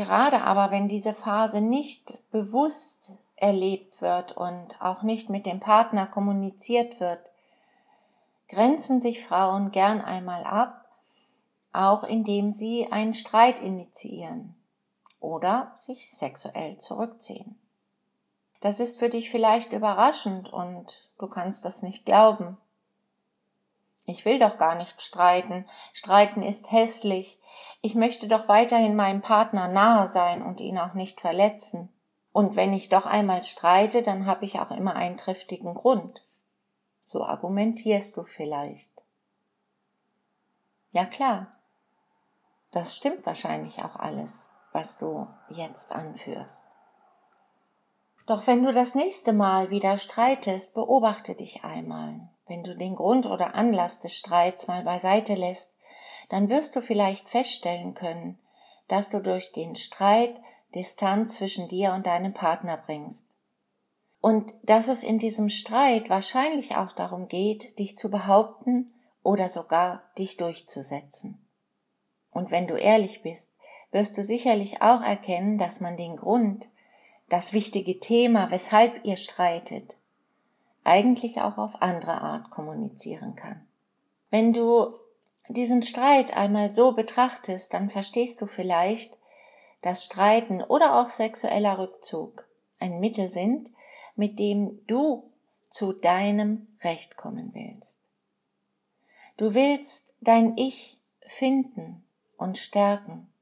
Gerade 0.00 0.44
aber, 0.44 0.70
wenn 0.70 0.88
diese 0.88 1.12
Phase 1.12 1.60
nicht 1.60 2.14
bewusst 2.30 3.18
erlebt 3.36 4.00
wird 4.00 4.34
und 4.34 4.80
auch 4.80 5.02
nicht 5.02 5.28
mit 5.28 5.44
dem 5.44 5.60
Partner 5.60 6.06
kommuniziert 6.06 7.00
wird, 7.00 7.30
grenzen 8.48 9.02
sich 9.02 9.22
Frauen 9.22 9.72
gern 9.72 10.00
einmal 10.00 10.44
ab, 10.44 10.86
auch 11.74 12.02
indem 12.02 12.50
sie 12.50 12.90
einen 12.90 13.12
Streit 13.12 13.58
initiieren 13.58 14.54
oder 15.20 15.70
sich 15.74 16.10
sexuell 16.10 16.78
zurückziehen. 16.78 17.60
Das 18.62 18.80
ist 18.80 19.00
für 19.00 19.10
dich 19.10 19.28
vielleicht 19.28 19.74
überraschend 19.74 20.50
und 20.50 21.10
du 21.18 21.26
kannst 21.26 21.66
das 21.66 21.82
nicht 21.82 22.06
glauben. 22.06 22.56
Ich 24.10 24.24
will 24.24 24.40
doch 24.40 24.58
gar 24.58 24.74
nicht 24.74 25.00
streiten. 25.00 25.64
Streiten 25.92 26.42
ist 26.42 26.72
hässlich. 26.72 27.38
Ich 27.80 27.94
möchte 27.94 28.26
doch 28.26 28.48
weiterhin 28.48 28.96
meinem 28.96 29.20
Partner 29.20 29.68
nahe 29.68 30.08
sein 30.08 30.42
und 30.42 30.60
ihn 30.60 30.78
auch 30.78 30.94
nicht 30.94 31.20
verletzen. 31.20 31.92
Und 32.32 32.56
wenn 32.56 32.72
ich 32.72 32.88
doch 32.88 33.06
einmal 33.06 33.44
streite, 33.44 34.02
dann 34.02 34.26
habe 34.26 34.44
ich 34.44 34.58
auch 34.58 34.72
immer 34.72 34.96
einen 34.96 35.16
triftigen 35.16 35.74
Grund. 35.74 36.24
So 37.04 37.24
argumentierst 37.24 38.16
du 38.16 38.24
vielleicht. 38.24 38.92
Ja 40.90 41.04
klar, 41.04 41.46
das 42.72 42.96
stimmt 42.96 43.24
wahrscheinlich 43.26 43.84
auch 43.84 43.94
alles, 43.94 44.50
was 44.72 44.98
du 44.98 45.28
jetzt 45.50 45.92
anführst. 45.92 46.66
Doch 48.26 48.46
wenn 48.48 48.64
du 48.64 48.72
das 48.72 48.96
nächste 48.96 49.32
Mal 49.32 49.70
wieder 49.70 49.98
streitest, 49.98 50.74
beobachte 50.74 51.36
dich 51.36 51.64
einmal. 51.64 52.28
Wenn 52.50 52.64
du 52.64 52.74
den 52.74 52.96
Grund 52.96 53.26
oder 53.26 53.54
Anlass 53.54 54.00
des 54.00 54.12
Streits 54.12 54.66
mal 54.66 54.82
beiseite 54.82 55.36
lässt, 55.36 55.72
dann 56.30 56.48
wirst 56.48 56.74
du 56.74 56.82
vielleicht 56.82 57.30
feststellen 57.30 57.94
können, 57.94 58.40
dass 58.88 59.08
du 59.08 59.20
durch 59.20 59.52
den 59.52 59.76
Streit 59.76 60.40
Distanz 60.74 61.36
zwischen 61.36 61.68
dir 61.68 61.92
und 61.92 62.08
deinem 62.08 62.34
Partner 62.34 62.76
bringst. 62.76 63.28
Und 64.20 64.52
dass 64.64 64.88
es 64.88 65.04
in 65.04 65.20
diesem 65.20 65.48
Streit 65.48 66.10
wahrscheinlich 66.10 66.74
auch 66.74 66.90
darum 66.90 67.28
geht, 67.28 67.78
dich 67.78 67.96
zu 67.96 68.10
behaupten 68.10 68.92
oder 69.22 69.48
sogar 69.48 70.10
dich 70.18 70.36
durchzusetzen. 70.36 71.48
Und 72.32 72.50
wenn 72.50 72.66
du 72.66 72.74
ehrlich 72.74 73.22
bist, 73.22 73.54
wirst 73.92 74.18
du 74.18 74.24
sicherlich 74.24 74.82
auch 74.82 75.02
erkennen, 75.02 75.56
dass 75.56 75.78
man 75.78 75.96
den 75.96 76.16
Grund, 76.16 76.68
das 77.28 77.52
wichtige 77.52 78.00
Thema, 78.00 78.50
weshalb 78.50 79.04
ihr 79.04 79.16
streitet, 79.16 79.99
eigentlich 80.90 81.40
auch 81.40 81.56
auf 81.56 81.82
andere 81.82 82.20
Art 82.20 82.50
kommunizieren 82.50 83.36
kann. 83.36 83.64
Wenn 84.30 84.52
du 84.52 84.92
diesen 85.48 85.82
Streit 85.82 86.36
einmal 86.36 86.70
so 86.70 86.92
betrachtest, 86.92 87.72
dann 87.72 87.90
verstehst 87.90 88.40
du 88.40 88.46
vielleicht, 88.46 89.20
dass 89.82 90.04
Streiten 90.04 90.62
oder 90.62 91.00
auch 91.00 91.08
sexueller 91.08 91.78
Rückzug 91.78 92.44
ein 92.80 92.98
Mittel 92.98 93.30
sind, 93.30 93.70
mit 94.16 94.40
dem 94.40 94.84
du 94.88 95.30
zu 95.70 95.92
deinem 95.92 96.66
Recht 96.82 97.16
kommen 97.16 97.52
willst. 97.54 98.00
Du 99.36 99.54
willst 99.54 100.12
dein 100.20 100.56
Ich 100.56 100.98
finden 101.24 102.04
und 102.36 102.58
stärken 102.58 103.32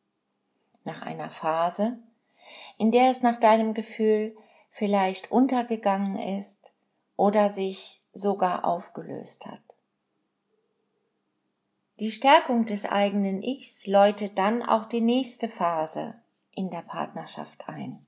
nach 0.84 1.00
einer 1.00 1.30
Phase, 1.30 1.98
in 2.76 2.92
der 2.92 3.10
es 3.10 3.22
nach 3.22 3.40
deinem 3.40 3.72
Gefühl 3.72 4.36
vielleicht 4.70 5.32
untergegangen 5.32 6.18
ist 6.18 6.67
oder 7.18 7.48
sich 7.48 8.00
sogar 8.12 8.64
aufgelöst 8.64 9.44
hat. 9.44 9.60
Die 11.98 12.12
Stärkung 12.12 12.64
des 12.64 12.86
eigenen 12.86 13.42
Ichs 13.42 13.86
läutet 13.86 14.38
dann 14.38 14.62
auch 14.62 14.86
die 14.86 15.00
nächste 15.00 15.48
Phase 15.48 16.14
in 16.52 16.70
der 16.70 16.82
Partnerschaft 16.82 17.68
ein, 17.68 18.06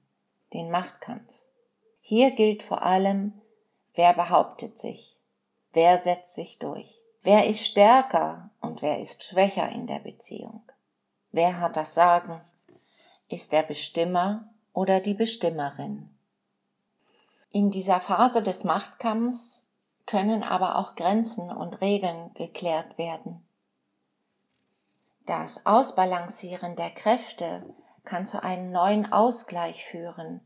den 0.52 0.70
Machtkampf. 0.70 1.34
Hier 2.00 2.30
gilt 2.30 2.62
vor 2.62 2.82
allem, 2.82 3.40
wer 3.94 4.14
behauptet 4.14 4.78
sich, 4.78 5.20
wer 5.72 5.98
setzt 5.98 6.36
sich 6.36 6.60
durch, 6.60 7.00
wer 7.22 7.48
ist 7.48 7.66
stärker 7.66 8.50
und 8.60 8.80
wer 8.80 9.00
ist 9.00 9.24
schwächer 9.24 9.68
in 9.70 9.88
der 9.88 9.98
Beziehung, 9.98 10.62
wer 11.32 11.58
hat 11.58 11.76
das 11.76 11.94
Sagen, 11.94 12.40
ist 13.28 13.50
der 13.50 13.64
Bestimmer 13.64 14.48
oder 14.72 15.00
die 15.00 15.14
Bestimmerin. 15.14 16.10
In 17.52 17.72
dieser 17.72 18.00
Phase 18.00 18.42
des 18.42 18.62
Machtkampfs 18.62 19.70
können 20.06 20.44
aber 20.44 20.76
auch 20.76 20.94
Grenzen 20.94 21.50
und 21.50 21.80
Regeln 21.80 22.32
geklärt 22.34 22.96
werden. 22.96 23.44
Das 25.26 25.66
Ausbalancieren 25.66 26.76
der 26.76 26.90
Kräfte 26.90 27.74
kann 28.04 28.28
zu 28.28 28.42
einem 28.42 28.70
neuen 28.70 29.12
Ausgleich 29.12 29.84
führen 29.84 30.40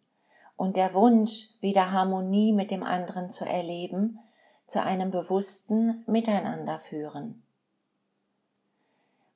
und 0.56 0.76
der 0.76 0.94
Wunsch, 0.94 1.50
wieder 1.60 1.90
Harmonie 1.90 2.52
mit 2.52 2.70
dem 2.70 2.82
anderen 2.82 3.28
zu 3.28 3.44
erleben, 3.44 4.18
zu 4.66 4.82
einem 4.82 5.10
bewussten 5.10 6.04
Miteinander 6.06 6.78
führen. 6.78 7.42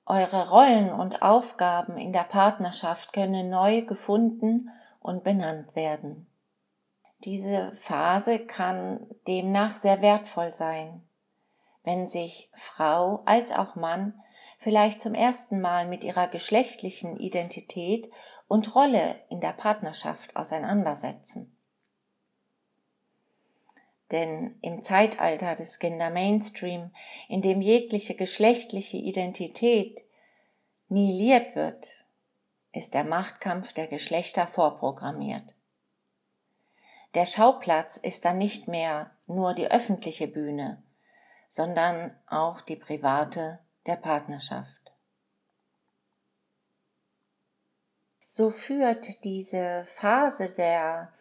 Eure 0.07 0.49
Rollen 0.49 0.91
und 0.91 1.21
Aufgaben 1.21 1.99
in 1.99 2.15
der 2.15 2.25
Partnerschaft 2.25 3.13
können 3.13 3.51
neu 3.51 3.83
gefunden 3.83 4.71
und 5.01 5.23
benannt 5.23 5.77
werden. 5.77 6.28
Diese 7.25 7.73
Phase 7.73 8.39
kann 8.39 9.07
demnach 9.27 9.71
sehr 9.71 10.01
wertvoll 10.03 10.53
sein, 10.53 11.03
wenn 11.83 12.07
sich 12.07 12.49
Frau 12.55 13.23
als 13.25 13.51
auch 13.51 13.75
Mann 13.75 14.23
vielleicht 14.59 15.03
zum 15.03 15.15
ersten 15.15 15.61
Mal 15.61 15.87
mit 15.87 16.05
ihrer 16.05 16.29
geschlechtlichen 16.29 17.19
Identität 17.19 18.09
und 18.47 18.75
Rolle 18.75 19.17
in 19.31 19.41
der 19.41 19.53
Partnerschaft 19.53 20.37
auseinandersetzen. 20.37 21.55
Denn 24.11 24.57
im 24.63 24.83
Zeitalter 24.83 25.55
des 25.55 25.81
Gender 25.81 26.11
Mainstream, 26.11 26.93
in 27.29 27.43
dem 27.43 27.61
jegliche 27.61 28.15
geschlechtliche 28.15 28.97
Identität 28.97 30.01
nihiliert 30.89 31.55
wird, 31.57 32.07
ist 32.73 32.95
der 32.95 33.05
Machtkampf 33.05 33.73
der 33.75 33.87
Geschlechter 33.87 34.47
vorprogrammiert. 34.47 35.58
Der 37.19 37.27
Schauplatz 37.27 37.97
ist 37.97 38.25
dann 38.25 38.39
nicht 38.39 38.69
mehr 38.69 39.11
nur 39.27 39.53
die 39.53 39.73
öffentliche 39.73 40.29
Bühne, 40.29 40.81
sondern 41.49 42.17
auch 42.29 42.61
die 42.61 42.77
private 42.77 43.59
der 43.87 43.97
Partnerschaft. 43.97 44.93
So 48.29 48.51
führt 48.51 49.25
diese 49.25 49.83
Phase 49.85 50.55
der 50.55 51.13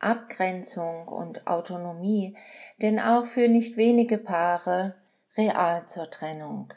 Abgrenzung 0.00 1.06
und 1.06 1.46
Autonomie 1.46 2.36
denn 2.82 2.98
auch 2.98 3.24
für 3.24 3.46
nicht 3.46 3.76
wenige 3.76 4.18
Paare 4.18 4.96
real 5.36 5.86
zur 5.86 6.10
Trennung. 6.10 6.74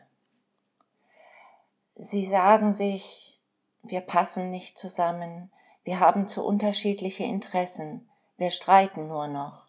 Sie 1.95 2.27
sagen 2.27 2.73
sich, 2.73 3.41
wir 3.81 4.01
passen 4.01 4.51
nicht 4.51 4.77
zusammen, 4.77 5.51
wir 5.83 5.99
haben 5.99 6.27
zu 6.27 6.45
unterschiedliche 6.45 7.23
Interessen, 7.23 8.07
wir 8.41 8.49
streiten 8.49 9.07
nur 9.07 9.27
noch. 9.27 9.67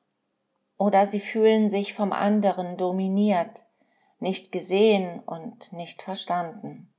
Oder 0.79 1.05
sie 1.05 1.21
fühlen 1.21 1.69
sich 1.69 1.93
vom 1.93 2.11
anderen 2.11 2.79
dominiert, 2.79 3.67
nicht 4.19 4.51
gesehen 4.51 5.21
und 5.21 5.75
nicht 5.75 6.01
verstanden. 6.01 6.91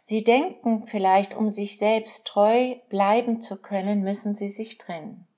Sie 0.00 0.24
denken 0.24 0.88
vielleicht, 0.88 1.36
um 1.36 1.48
sich 1.48 1.78
selbst 1.78 2.26
treu 2.26 2.74
bleiben 2.88 3.40
zu 3.40 3.56
können, 3.56 4.02
müssen 4.02 4.34
sie 4.34 4.48
sich 4.48 4.78
trennen. 4.78 5.28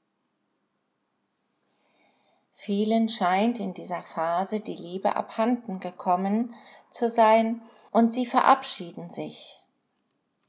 Vielen 2.55 3.11
scheint 3.11 3.61
in 3.61 3.75
dieser 3.75 4.03
Phase 4.03 4.61
die 4.61 4.75
Liebe 4.75 5.17
abhanden 5.17 5.81
gekommen 5.81 6.55
zu 6.91 7.11
sein 7.11 7.61
und 7.93 8.11
sie 8.15 8.25
verabschieden 8.25 9.11
sich, 9.11 9.61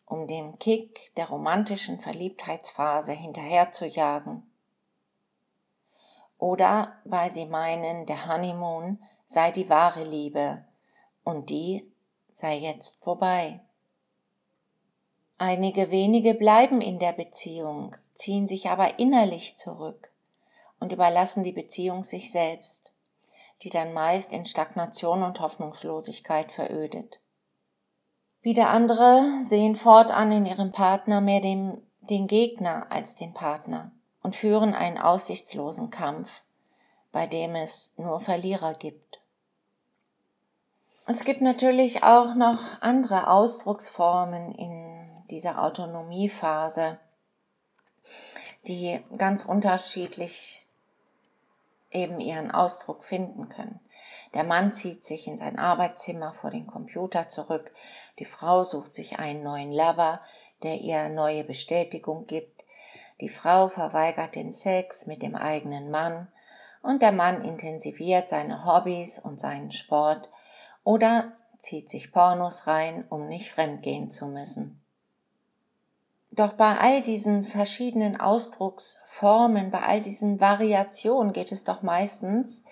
um 0.05 0.27
dem 0.27 0.57
Kick 0.59 1.13
der 1.17 1.27
romantischen 1.27 1.99
Verliebtheitsphase 1.99 3.11
hinterherzujagen. 3.11 4.49
Oder 6.39 6.95
weil 7.03 7.31
sie 7.31 7.45
meinen, 7.45 8.05
der 8.05 8.27
Honeymoon 8.27 8.97
sei 9.25 9.51
die 9.51 9.69
wahre 9.69 10.05
Liebe 10.05 10.65
und 11.23 11.49
die 11.49 11.85
sei 12.33 12.55
jetzt 12.55 13.03
vorbei. 13.03 13.59
Einige 15.37 15.91
wenige 15.91 16.33
bleiben 16.33 16.81
in 16.81 16.97
der 16.97 17.11
Beziehung, 17.11 17.95
ziehen 18.13 18.47
sich 18.47 18.69
aber 18.69 18.99
innerlich 18.99 19.57
zurück 19.57 20.11
und 20.79 20.93
überlassen 20.93 21.43
die 21.43 21.51
Beziehung 21.51 22.05
sich 22.05 22.31
selbst, 22.31 22.91
die 23.61 23.69
dann 23.69 23.93
meist 23.93 24.31
in 24.31 24.45
Stagnation 24.45 25.23
und 25.23 25.41
Hoffnungslosigkeit 25.41 26.53
verödet. 26.53 27.19
Wieder 28.41 28.69
andere 28.69 29.43
sehen 29.43 29.75
fortan 29.75 30.31
in 30.31 30.45
ihrem 30.45 30.71
Partner 30.71 31.19
mehr 31.19 31.41
den, 31.41 31.85
den 31.99 32.27
Gegner 32.27 32.87
als 32.89 33.17
den 33.17 33.33
Partner 33.33 33.91
und 34.29 34.35
führen 34.35 34.75
einen 34.75 34.99
aussichtslosen 34.99 35.89
Kampf, 35.89 36.43
bei 37.11 37.25
dem 37.25 37.55
es 37.55 37.93
nur 37.97 38.19
Verlierer 38.19 38.75
gibt. 38.75 39.19
Es 41.07 41.23
gibt 41.23 41.41
natürlich 41.41 42.03
auch 42.03 42.35
noch 42.35 42.59
andere 42.79 43.27
Ausdrucksformen 43.27 44.53
in 44.53 45.23
dieser 45.31 45.63
Autonomiephase, 45.63 46.99
die 48.67 48.99
ganz 49.17 49.45
unterschiedlich 49.45 50.63
eben 51.89 52.19
ihren 52.19 52.51
Ausdruck 52.51 53.03
finden 53.03 53.49
können. 53.49 53.79
Der 54.35 54.43
Mann 54.43 54.71
zieht 54.71 55.03
sich 55.03 55.25
in 55.25 55.37
sein 55.37 55.57
Arbeitszimmer 55.57 56.33
vor 56.33 56.51
den 56.51 56.67
Computer 56.67 57.29
zurück, 57.29 57.71
die 58.19 58.25
Frau 58.25 58.63
sucht 58.63 58.93
sich 58.93 59.17
einen 59.17 59.41
neuen 59.41 59.71
Lover, 59.73 60.21
der 60.61 60.75
ihr 60.81 61.09
neue 61.09 61.43
Bestätigung 61.43 62.27
gibt, 62.27 62.58
die 63.21 63.29
Frau 63.29 63.69
verweigert 63.69 64.35
den 64.35 64.51
Sex 64.51 65.05
mit 65.05 65.21
dem 65.21 65.35
eigenen 65.35 65.91
Mann 65.91 66.27
und 66.81 67.01
der 67.01 67.11
Mann 67.11 67.43
intensiviert 67.43 68.29
seine 68.29 68.65
Hobbys 68.65 69.19
und 69.19 69.39
seinen 69.39 69.71
Sport, 69.71 70.29
oder 70.83 71.33
zieht 71.57 71.89
sich 71.89 72.11
Pornos 72.11 72.67
rein, 72.67 73.05
um 73.09 73.27
nicht 73.27 73.51
fremdgehen 73.51 74.09
zu 74.09 74.27
müssen. 74.27 74.81
Doch 76.31 76.53
bei 76.53 76.77
all 76.77 77.01
diesen 77.01 77.43
verschiedenen 77.43 78.19
Ausdrucksformen, 78.19 79.71
bei 79.71 79.81
all 79.81 80.01
diesen 80.01 80.39
Variationen 80.39 81.33
geht 81.33 81.51
es 81.51 81.63
doch 81.63 81.81
meistens 81.81 82.63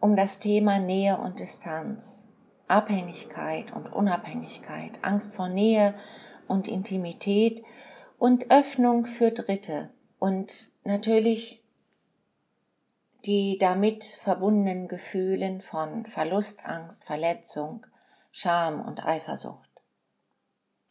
um 0.00 0.16
das 0.16 0.38
Thema 0.38 0.78
Nähe 0.78 1.18
und 1.18 1.40
Distanz, 1.40 2.28
Abhängigkeit 2.68 3.72
und 3.74 3.92
Unabhängigkeit, 3.92 5.00
Angst 5.02 5.34
vor 5.34 5.48
Nähe 5.48 5.94
und 6.46 6.68
Intimität 6.68 7.62
und 8.20 8.50
Öffnung 8.50 9.06
für 9.06 9.30
Dritte 9.30 9.88
und 10.18 10.70
natürlich 10.84 11.64
die 13.24 13.56
damit 13.58 14.04
verbundenen 14.04 14.88
Gefühlen 14.88 15.62
von 15.62 16.04
Verlustangst, 16.04 17.04
Verletzung, 17.04 17.86
Scham 18.30 18.86
und 18.86 19.06
Eifersucht. 19.06 19.70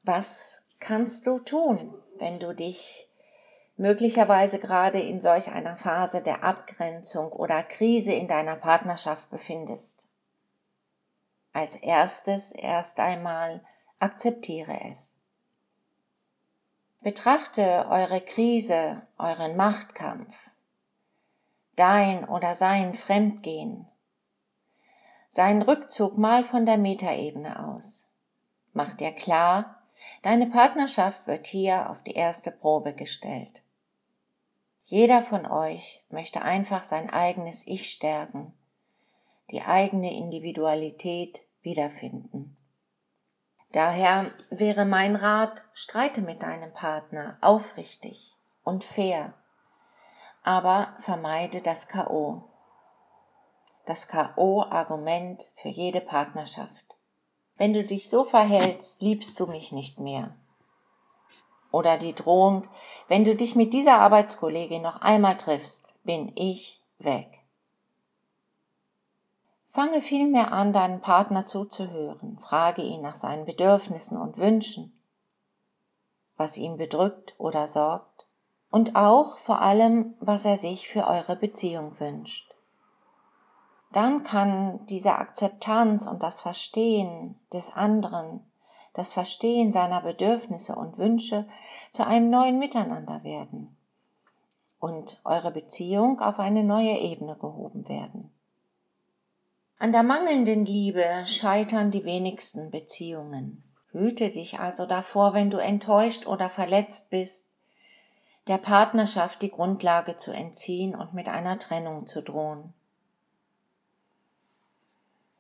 Was 0.02 0.64
kannst 0.80 1.28
du 1.28 1.38
tun, 1.38 1.94
wenn 2.18 2.40
du 2.40 2.56
dich 2.56 3.12
möglicherweise 3.78 4.58
gerade 4.58 5.00
in 5.00 5.22
solch 5.22 5.52
einer 5.52 5.76
Phase 5.76 6.24
der 6.24 6.44
Abgrenzung 6.44 7.32
oder 7.32 7.62
Krise 7.62 8.14
in 8.14 8.28
deiner 8.28 8.56
Partnerschaft 8.56 9.30
befindest? 9.30 10.08
Als 11.54 11.76
erstes 11.76 12.52
erst 12.54 13.00
einmal 13.00 13.64
akzeptiere 14.00 14.76
es. 14.90 15.14
Betrachte 17.02 17.86
eure 17.90 18.20
Krise, 18.20 19.08
euren 19.18 19.56
Machtkampf, 19.56 20.52
dein 21.78 22.28
oder 22.28 22.56
sein 22.56 22.94
Fremdgehen, 22.94 23.88
seinen 25.30 25.62
Rückzug 25.62 26.18
mal 26.18 26.44
von 26.44 26.66
der 26.66 26.78
Metaebene 26.78 27.66
aus. 27.70 28.10
Mach 28.74 28.92
dir 28.92 29.14
klar, 29.14 29.82
deine 30.24 30.48
Partnerschaft 30.48 31.26
wird 31.26 31.48
hier 31.48 31.90
auf 31.90 32.04
die 32.04 32.16
erste 32.16 32.52
Probe 32.52 32.94
gestellt. 32.94 33.64
Jeder 34.84 35.24
von 35.24 35.46
euch 35.46 36.04
möchte 36.10 36.42
einfach 36.42 36.84
sein 36.84 37.10
eigenes 37.10 37.66
Ich 37.66 37.90
stärken, 37.90 38.52
die 39.52 39.62
eigene 39.62 40.14
Individualität 40.14 41.48
wiederfinden. 41.62 42.58
Daher 43.72 44.32
wäre 44.50 44.86
mein 44.86 45.16
Rat, 45.16 45.66
streite 45.74 46.22
mit 46.22 46.42
deinem 46.42 46.74
Partner 46.74 47.38
aufrichtig 47.42 48.36
und 48.64 48.84
fair 48.84 49.34
aber 50.44 50.94
vermeide 50.98 51.62
das 51.62 51.88
KO. 51.88 52.44
Das 53.86 54.08
KO-Argument 54.08 55.52
für 55.56 55.70
jede 55.70 56.02
Partnerschaft. 56.02 56.86
Wenn 57.58 57.74
du 57.74 57.84
dich 57.84 58.10
so 58.10 58.24
verhältst, 58.24 59.02
liebst 59.02 59.40
du 59.40 59.48
mich 59.48 59.72
nicht 59.72 60.00
mehr. 60.00 60.36
Oder 61.72 61.98
die 61.98 62.16
Drohung, 62.16 62.68
wenn 63.08 63.26
du 63.26 63.36
dich 63.36 63.56
mit 63.56 63.74
dieser 63.74 64.00
Arbeitskollegin 64.00 64.82
noch 64.82 65.02
einmal 65.02 65.38
triffst, 65.38 65.94
bin 66.04 66.32
ich 66.36 66.84
weg. 66.98 67.39
Fange 69.80 70.02
vielmehr 70.02 70.52
an, 70.52 70.74
deinen 70.74 71.00
Partner 71.00 71.46
zuzuhören, 71.46 72.38
frage 72.40 72.82
ihn 72.82 73.02
nach 73.02 73.16
seinen 73.16 73.46
Bedürfnissen 73.46 74.18
und 74.18 74.38
Wünschen, 74.38 74.92
was 76.36 76.58
ihn 76.58 76.76
bedrückt 76.76 77.34
oder 77.38 77.66
sorgt 77.66 78.28
und 78.72 78.98
auch 78.98 79.38
vor 79.38 79.62
allem, 79.62 80.16
was 80.20 80.44
er 80.44 80.58
sich 80.58 80.90
für 80.90 81.08
eure 81.08 81.38
Beziehung 81.38 81.98
wünscht. 81.98 82.54
Dann 83.94 84.24
kann 84.24 84.86
diese 84.88 85.14
Akzeptanz 85.14 86.08
und 86.08 86.24
das 86.24 86.42
Verstehen 86.42 87.40
des 87.54 87.74
anderen, 87.74 88.46
das 88.96 89.14
Verstehen 89.14 89.72
seiner 89.72 90.02
Bedürfnisse 90.02 90.76
und 90.76 90.98
Wünsche 90.98 91.48
zu 91.94 92.06
einem 92.06 92.30
neuen 92.30 92.60
Miteinander 92.60 93.24
werden 93.24 93.78
und 94.82 95.22
eure 95.24 95.52
Beziehung 95.52 96.20
auf 96.20 96.38
eine 96.38 96.66
neue 96.66 96.98
Ebene 96.98 97.38
gehoben 97.38 97.88
werden. 97.88 98.34
An 99.82 99.94
der 99.94 100.04
mangelnden 100.04 100.66
Liebe 100.66 101.24
scheitern 101.26 101.90
die 101.90 102.04
wenigsten 102.04 102.70
Beziehungen. 102.70 103.64
Hüte 103.94 104.30
dich 104.30 104.60
also 104.60 104.86
davor, 104.86 105.34
wenn 105.34 105.50
du 105.50 105.58
enttäuscht 105.58 106.28
oder 106.28 106.50
verletzt 106.50 107.10
bist, 107.10 107.48
der 108.48 108.58
Partnerschaft 108.58 109.42
die 109.42 109.50
Grundlage 109.52 110.18
zu 110.18 110.32
entziehen 110.32 110.96
und 110.96 111.14
mit 111.14 111.30
einer 111.30 111.60
Trennung 111.60 112.08
zu 112.08 112.22
drohen. 112.22 112.74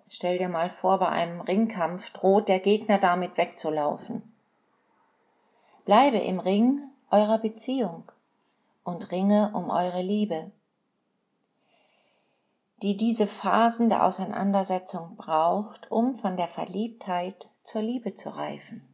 Stell 0.07 0.37
dir 0.37 0.47
mal 0.47 0.69
vor, 0.69 0.99
bei 0.99 1.09
einem 1.09 1.41
Ringkampf 1.41 2.11
droht 2.11 2.47
der 2.47 2.61
Gegner 2.61 2.97
damit 2.97 3.37
wegzulaufen. 3.37 4.23
Bleibe 5.83 6.17
im 6.17 6.39
Ring 6.39 6.81
eurer 7.11 7.39
Beziehung 7.39 8.09
und 8.85 9.11
ringe 9.11 9.51
um 9.53 9.69
eure 9.69 10.01
Liebe, 10.01 10.49
die 12.81 12.95
diese 12.95 13.27
Phasen 13.27 13.89
der 13.89 14.05
Auseinandersetzung 14.05 15.15
braucht, 15.17 15.91
um 15.91 16.15
von 16.15 16.37
der 16.37 16.47
Verliebtheit 16.47 17.49
zur 17.63 17.81
Liebe 17.81 18.13
zu 18.13 18.29
reifen. 18.29 18.85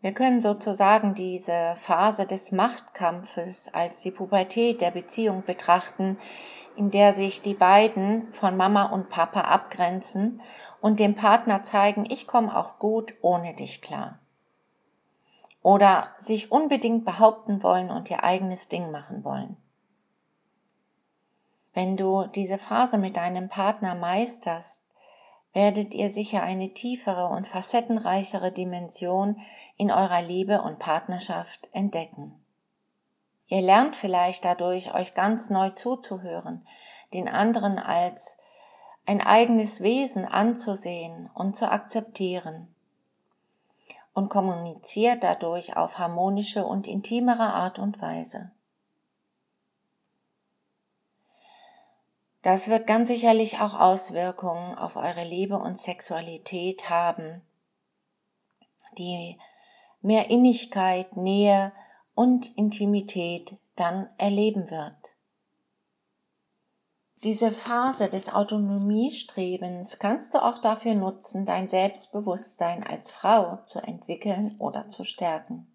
Wir 0.00 0.12
können 0.12 0.40
sozusagen 0.40 1.14
diese 1.14 1.74
Phase 1.76 2.26
des 2.26 2.52
Machtkampfes 2.52 3.72
als 3.74 4.00
die 4.00 4.10
Pubertät 4.10 4.80
der 4.80 4.90
Beziehung 4.90 5.44
betrachten, 5.44 6.16
in 6.74 6.90
der 6.90 7.12
sich 7.12 7.42
die 7.42 7.54
beiden 7.54 8.32
von 8.32 8.56
Mama 8.56 8.84
und 8.84 9.10
Papa 9.10 9.42
abgrenzen 9.42 10.40
und 10.80 11.00
dem 11.00 11.14
Partner 11.14 11.62
zeigen, 11.62 12.06
ich 12.08 12.26
komme 12.26 12.56
auch 12.56 12.78
gut 12.78 13.12
ohne 13.20 13.54
dich 13.54 13.82
klar. 13.82 14.18
Oder 15.62 16.08
sich 16.16 16.50
unbedingt 16.50 17.04
behaupten 17.04 17.62
wollen 17.62 17.90
und 17.90 18.10
ihr 18.10 18.24
eigenes 18.24 18.68
Ding 18.68 18.90
machen 18.90 19.22
wollen. 19.24 19.58
Wenn 21.72 21.96
du 21.96 22.26
diese 22.26 22.58
Phase 22.58 22.98
mit 22.98 23.16
deinem 23.16 23.48
Partner 23.48 23.94
meisterst, 23.94 24.82
werdet 25.52 25.94
ihr 25.94 26.10
sicher 26.10 26.42
eine 26.42 26.72
tiefere 26.74 27.26
und 27.28 27.46
facettenreichere 27.46 28.52
Dimension 28.52 29.40
in 29.76 29.90
eurer 29.90 30.22
Liebe 30.22 30.62
und 30.62 30.78
Partnerschaft 30.78 31.68
entdecken. 31.72 32.40
Ihr 33.48 33.62
lernt 33.62 33.96
vielleicht 33.96 34.44
dadurch, 34.44 34.94
euch 34.94 35.14
ganz 35.14 35.50
neu 35.50 35.70
zuzuhören, 35.70 36.64
den 37.12 37.28
anderen 37.28 37.78
als 37.78 38.38
ein 39.06 39.20
eigenes 39.20 39.80
Wesen 39.80 40.24
anzusehen 40.24 41.30
und 41.34 41.56
zu 41.56 41.70
akzeptieren 41.70 42.72
und 44.14 44.28
kommuniziert 44.28 45.24
dadurch 45.24 45.76
auf 45.76 45.98
harmonische 45.98 46.64
und 46.64 46.86
intimere 46.86 47.54
Art 47.54 47.78
und 47.78 48.00
Weise. 48.00 48.52
Das 52.42 52.68
wird 52.68 52.86
ganz 52.86 53.08
sicherlich 53.08 53.60
auch 53.60 53.78
Auswirkungen 53.78 54.74
auf 54.76 54.96
eure 54.96 55.24
Liebe 55.24 55.56
und 55.56 55.78
Sexualität 55.78 56.88
haben, 56.88 57.42
die 58.96 59.38
mehr 60.00 60.30
Innigkeit, 60.30 61.16
Nähe 61.16 61.72
und 62.14 62.56
Intimität 62.56 63.58
dann 63.76 64.08
erleben 64.16 64.70
wird. 64.70 64.94
Diese 67.22 67.52
Phase 67.52 68.08
des 68.08 68.32
Autonomiestrebens 68.32 69.98
kannst 69.98 70.32
du 70.32 70.42
auch 70.42 70.56
dafür 70.56 70.94
nutzen, 70.94 71.44
dein 71.44 71.68
Selbstbewusstsein 71.68 72.82
als 72.82 73.10
Frau 73.10 73.58
zu 73.66 73.80
entwickeln 73.80 74.56
oder 74.58 74.88
zu 74.88 75.04
stärken. 75.04 75.70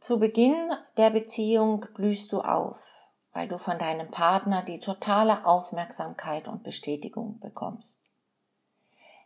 Zu 0.00 0.18
Beginn 0.18 0.72
der 0.96 1.10
Beziehung 1.10 1.84
blühst 1.92 2.32
du 2.32 2.40
auf 2.40 3.09
weil 3.32 3.48
du 3.48 3.58
von 3.58 3.78
deinem 3.78 4.10
Partner 4.10 4.62
die 4.62 4.80
totale 4.80 5.44
Aufmerksamkeit 5.46 6.48
und 6.48 6.62
Bestätigung 6.62 7.38
bekommst. 7.40 8.04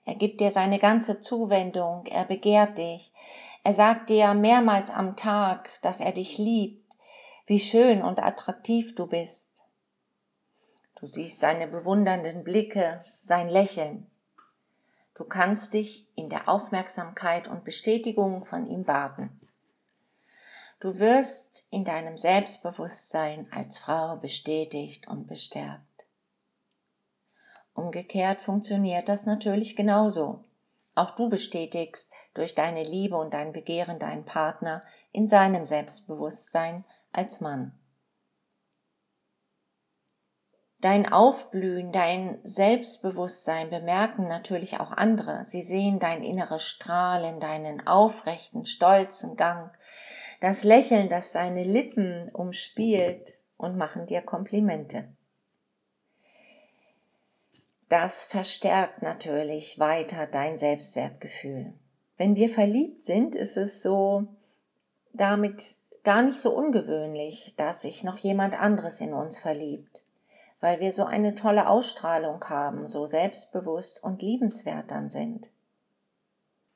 Er 0.05 0.15
gibt 0.15 0.41
dir 0.41 0.51
seine 0.51 0.79
ganze 0.79 1.21
Zuwendung, 1.21 2.05
er 2.07 2.25
begehrt 2.25 2.77
dich, 2.77 3.13
er 3.63 3.73
sagt 3.73 4.11
dir 4.11 4.35
mehrmals 4.35 4.91
am 4.91 5.17
Tag, 5.17 5.81
dass 5.81 6.01
er 6.01 6.13
dich 6.13 6.37
liebt, 6.37 6.95
wie 7.47 7.61
schön 7.61 8.03
und 8.03 8.23
attraktiv 8.23 8.95
du 8.95 9.07
bist. 9.07 9.63
Du 10.97 11.07
siehst 11.07 11.39
seine 11.39 11.67
bewundernden 11.67 12.45
Blicke, 12.45 13.03
sein 13.19 13.49
Lächeln. 13.49 14.11
Du 15.15 15.25
kannst 15.25 15.75
dich 15.75 16.07
in 16.17 16.29
der 16.29 16.49
Aufmerksamkeit 16.49 17.49
und 17.49 17.65
Bestätigung 17.65 18.45
von 18.45 18.67
ihm 18.67 18.85
baden. 18.85 19.41
Du 20.85 20.99
wirst 20.99 21.67
in 21.71 21.87
deinem 21.87 22.19
Selbstbewusstsein 22.19 23.49
als 23.51 23.79
Frau 23.79 24.17
bestätigt 24.17 25.09
und 25.09 25.27
bestärkt. 25.27 26.05
Umgekehrt 27.73 28.43
funktioniert 28.43 29.09
das 29.09 29.25
natürlich 29.25 29.77
genauso. 29.77 30.45
Auch 30.95 31.13
du 31.13 31.31
bestätigst 31.31 32.13
durch 32.35 32.55
deine 32.55 32.83
Liebe 32.83 33.17
und 33.17 33.33
dein 33.33 33.55
Begehren 33.55 33.99
deinen 33.99 34.27
Partner 34.27 34.83
in 35.11 35.27
seinem 35.27 35.65
Selbstbewusstsein 35.65 36.85
als 37.13 37.41
Mann. 37.41 37.73
Dein 40.83 41.11
Aufblühen, 41.11 41.93
dein 41.93 42.41
Selbstbewusstsein 42.43 43.71
bemerken 43.71 44.29
natürlich 44.29 44.81
auch 44.81 44.93
andere. 44.93 45.47
Sie 45.47 45.63
sehen 45.63 45.99
dein 45.99 46.23
inneres 46.23 46.63
Strahlen, 46.63 47.41
deinen 47.41 47.87
aufrechten, 47.87 48.67
stolzen 48.67 49.37
Gang, 49.37 49.73
das 50.41 50.65
Lächeln, 50.65 51.09
das 51.09 51.33
deine 51.33 51.65
Lippen 51.65 52.29
umspielt 52.31 53.39
und 53.57 53.77
machen 53.77 54.07
dir 54.07 54.23
Komplimente. 54.23 55.09
Das 57.89 58.25
verstärkt 58.25 59.03
natürlich 59.03 59.79
weiter 59.79 60.27
dein 60.27 60.59
Selbstwertgefühl. 60.59 61.75
Wenn 62.17 62.37
wir 62.37 62.49
verliebt 62.49 63.05
sind, 63.05 63.35
ist 63.35 63.57
es 63.57 63.83
so 63.83 64.27
damit 65.13 65.77
gar 66.03 66.23
nicht 66.23 66.39
so 66.39 66.55
ungewöhnlich, 66.55 67.55
dass 67.57 67.83
sich 67.83 68.05
noch 68.05 68.19
jemand 68.19 68.61
anderes 68.61 69.01
in 69.01 69.15
uns 69.15 69.39
verliebt, 69.39 70.03
weil 70.61 70.81
wir 70.81 70.93
so 70.93 71.05
eine 71.05 71.35
tolle 71.35 71.69
Ausstrahlung 71.69 72.45
haben, 72.45 72.89
so 72.89 73.07
selbstbewusst 73.07 74.03
und 74.03 74.23
liebenswert 74.23 74.91
dann 74.91 75.09
sind. 75.09 75.51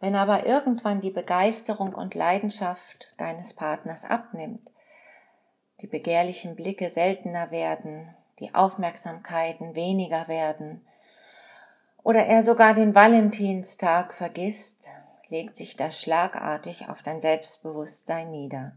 Wenn 0.01 0.15
aber 0.15 0.47
irgendwann 0.47 1.01
die 1.01 1.11
Begeisterung 1.11 1.95
und 1.95 2.15
Leidenschaft 2.15 3.13
deines 3.17 3.55
Partners 3.55 4.05
abnimmt, 4.05 4.71
die 5.81 5.89
begehrlichen 5.89 6.55
Blicke 6.55 6.91
seltener 6.91 7.51
werden, 7.51 8.15
die 8.39 8.55
Aufmerksamkeiten 8.55 9.75
weniger 9.75 10.29
werden, 10.29 10.87
oder 12.05 12.25
er 12.27 12.43
sogar 12.43 12.75
den 12.75 12.95
Valentinstag 12.95 14.15
vergisst, 14.15 14.89
legt 15.29 15.57
sich 15.57 15.77
das 15.77 16.01
schlagartig 16.01 16.89
auf 16.89 17.03
dein 17.03 17.21
Selbstbewusstsein 17.21 18.31
nieder. 18.31 18.77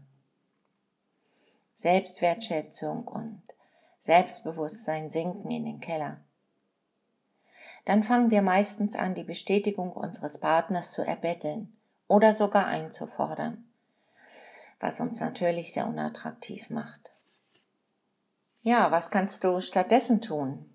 Selbstwertschätzung 1.74 3.06
und 3.06 3.42
Selbstbewusstsein 3.98 5.08
sinken 5.08 5.50
in 5.50 5.64
den 5.64 5.80
Keller 5.80 6.20
dann 7.84 8.02
fangen 8.02 8.30
wir 8.30 8.42
meistens 8.42 8.96
an, 8.96 9.14
die 9.14 9.24
Bestätigung 9.24 9.92
unseres 9.92 10.38
Partners 10.38 10.92
zu 10.92 11.02
erbetteln 11.02 11.76
oder 12.06 12.32
sogar 12.34 12.66
einzufordern, 12.66 13.64
was 14.80 15.00
uns 15.00 15.20
natürlich 15.20 15.72
sehr 15.72 15.86
unattraktiv 15.86 16.70
macht. 16.70 17.12
Ja, 18.60 18.90
was 18.92 19.10
kannst 19.10 19.42
du 19.42 19.60
stattdessen 19.60 20.20
tun? 20.20 20.72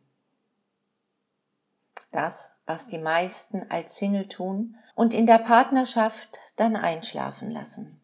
Das, 2.12 2.56
was 2.65 2.88
die 2.88 2.98
meisten 2.98 3.70
als 3.70 3.96
Single 3.96 4.28
tun 4.28 4.76
und 4.96 5.13
in 5.13 5.26
der 5.26 5.38
Partnerschaft 5.38 6.38
dann 6.58 6.76
einschlafen 6.76 7.52
lassen. 7.52 8.02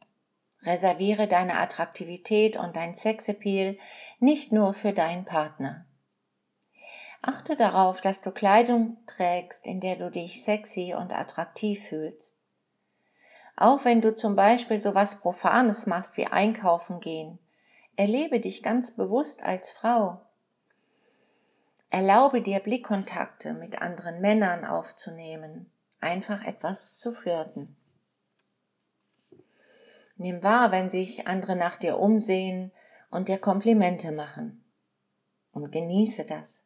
Reserviere 0.61 1.27
deine 1.27 1.59
Attraktivität 1.59 2.55
und 2.55 2.75
dein 2.75 2.95
Sexappeal 2.95 3.77
nicht 4.19 4.53
nur 4.53 4.73
für 4.73 4.93
deinen 4.93 5.25
Partner. 5.25 5.85
Achte 7.25 7.55
darauf, 7.55 8.01
dass 8.01 8.21
du 8.21 8.31
Kleidung 8.31 8.97
trägst, 9.05 9.65
in 9.65 9.79
der 9.79 9.95
du 9.95 10.11
dich 10.11 10.43
sexy 10.43 10.93
und 10.93 11.17
attraktiv 11.17 11.87
fühlst. 11.87 12.37
Auch 13.55 13.85
wenn 13.85 14.01
du 14.01 14.13
zum 14.13 14.35
Beispiel 14.35 14.81
so 14.81 14.93
was 14.93 15.21
Profanes 15.21 15.85
machst 15.85 16.17
wie 16.17 16.27
einkaufen 16.27 16.99
gehen, 16.99 17.39
erlebe 17.95 18.41
dich 18.41 18.61
ganz 18.61 18.91
bewusst 18.91 19.41
als 19.41 19.71
Frau. 19.71 20.19
Erlaube 21.89 22.41
dir 22.41 22.59
Blickkontakte 22.59 23.53
mit 23.53 23.81
anderen 23.81 24.19
Männern 24.19 24.65
aufzunehmen, 24.65 25.71
einfach 26.01 26.43
etwas 26.43 26.99
zu 26.99 27.13
flirten. 27.13 27.77
Nimm 30.17 30.43
wahr, 30.43 30.73
wenn 30.73 30.89
sich 30.89 31.25
andere 31.25 31.55
nach 31.55 31.77
dir 31.77 31.99
umsehen 31.99 32.73
und 33.09 33.29
dir 33.29 33.37
Komplimente 33.37 34.11
machen. 34.11 34.65
Und 35.53 35.71
genieße 35.71 36.25
das 36.25 36.65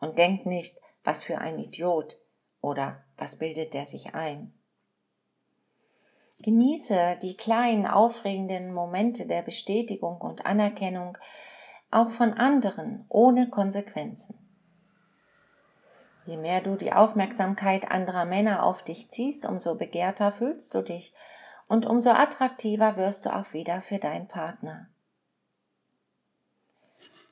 und 0.00 0.18
denk 0.18 0.46
nicht, 0.46 0.80
was 1.04 1.22
für 1.22 1.38
ein 1.38 1.58
Idiot 1.58 2.18
oder 2.60 3.04
was 3.16 3.36
bildet 3.36 3.74
der 3.74 3.86
sich 3.86 4.14
ein. 4.14 4.52
Genieße 6.40 7.18
die 7.20 7.36
kleinen 7.36 7.86
aufregenden 7.86 8.72
Momente 8.72 9.26
der 9.26 9.42
Bestätigung 9.42 10.20
und 10.20 10.46
Anerkennung 10.46 11.18
auch 11.90 12.10
von 12.10 12.32
anderen 12.32 13.04
ohne 13.08 13.50
Konsequenzen. 13.50 14.38
Je 16.24 16.36
mehr 16.36 16.60
du 16.60 16.76
die 16.76 16.92
Aufmerksamkeit 16.92 17.90
anderer 17.90 18.24
Männer 18.24 18.64
auf 18.64 18.82
dich 18.82 19.10
ziehst, 19.10 19.44
umso 19.44 19.74
begehrter 19.74 20.32
fühlst 20.32 20.74
du 20.74 20.82
dich 20.82 21.12
und 21.68 21.86
umso 21.86 22.10
attraktiver 22.10 22.96
wirst 22.96 23.26
du 23.26 23.34
auch 23.34 23.52
wieder 23.52 23.82
für 23.82 23.98
deinen 23.98 24.28
Partner. 24.28 24.88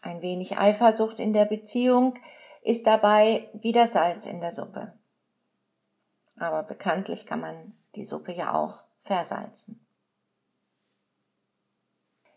Ein 0.03 0.23
wenig 0.23 0.59
Eifersucht 0.59 1.19
in 1.19 1.33
der 1.33 1.45
Beziehung 1.45 2.15
ist 2.69 2.87
dabei 2.87 3.49
wieder 3.55 3.87
Salz 3.87 4.27
in 4.27 4.43
der 4.43 4.53
Suppe. 4.53 4.93
Aber 6.37 6.63
bekanntlich 6.63 7.25
kann 7.25 7.41
man 7.41 7.73
die 7.95 8.05
Suppe 8.05 8.33
ja 8.33 8.53
auch 8.53 8.85
versalzen. 9.01 9.81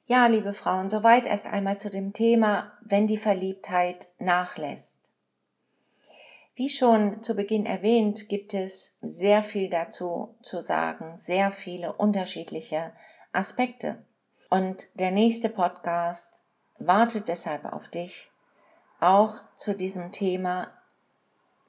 Ja, 0.05 0.27
liebe 0.27 0.53
Frauen, 0.53 0.89
soweit 0.89 1.25
erst 1.25 1.47
einmal 1.47 1.77
zu 1.79 1.89
dem 1.89 2.13
Thema, 2.13 2.71
wenn 2.79 3.07
die 3.07 3.17
Verliebtheit 3.17 4.07
nachlässt. 4.19 4.99
Wie 6.55 6.69
schon 6.69 7.21
zu 7.21 7.35
Beginn 7.35 7.65
erwähnt, 7.65 8.29
gibt 8.29 8.53
es 8.53 8.95
sehr 9.01 9.43
viel 9.43 9.69
dazu 9.69 10.35
zu 10.43 10.61
sagen, 10.61 11.17
sehr 11.17 11.51
viele 11.51 11.91
unterschiedliche 11.91 12.93
Aspekte. 13.33 14.05
Und 14.49 14.87
der 14.97 15.11
nächste 15.11 15.49
Podcast 15.49 16.35
wartet 16.77 17.27
deshalb 17.27 17.65
auf 17.65 17.89
dich, 17.89 18.30
auch 19.01 19.35
zu 19.57 19.75
diesem 19.75 20.11
Thema, 20.11 20.71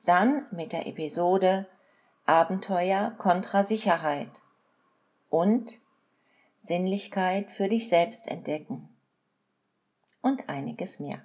dann 0.05 0.47
mit 0.53 0.73
der 0.73 0.87
Episode 0.87 1.67
Abenteuer 2.27 3.13
kontra 3.19 3.65
Sicherheit 3.65 4.43
und 5.29 5.73
Sinnlichkeit 6.57 7.51
für 7.51 7.69
dich 7.69 7.89
selbst 7.89 8.29
entdecken 8.29 8.89
und 10.21 10.49
einiges 10.49 11.01
mehr. 11.01 11.25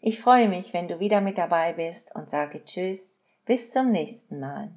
Ich 0.00 0.20
freue 0.20 0.48
mich, 0.48 0.74
wenn 0.74 0.88
du 0.88 1.00
wieder 1.00 1.20
mit 1.20 1.38
dabei 1.38 1.72
bist 1.72 2.14
und 2.14 2.28
sage 2.28 2.64
Tschüss, 2.64 3.20
bis 3.46 3.70
zum 3.70 3.90
nächsten 3.90 4.40
Mal. 4.40 4.72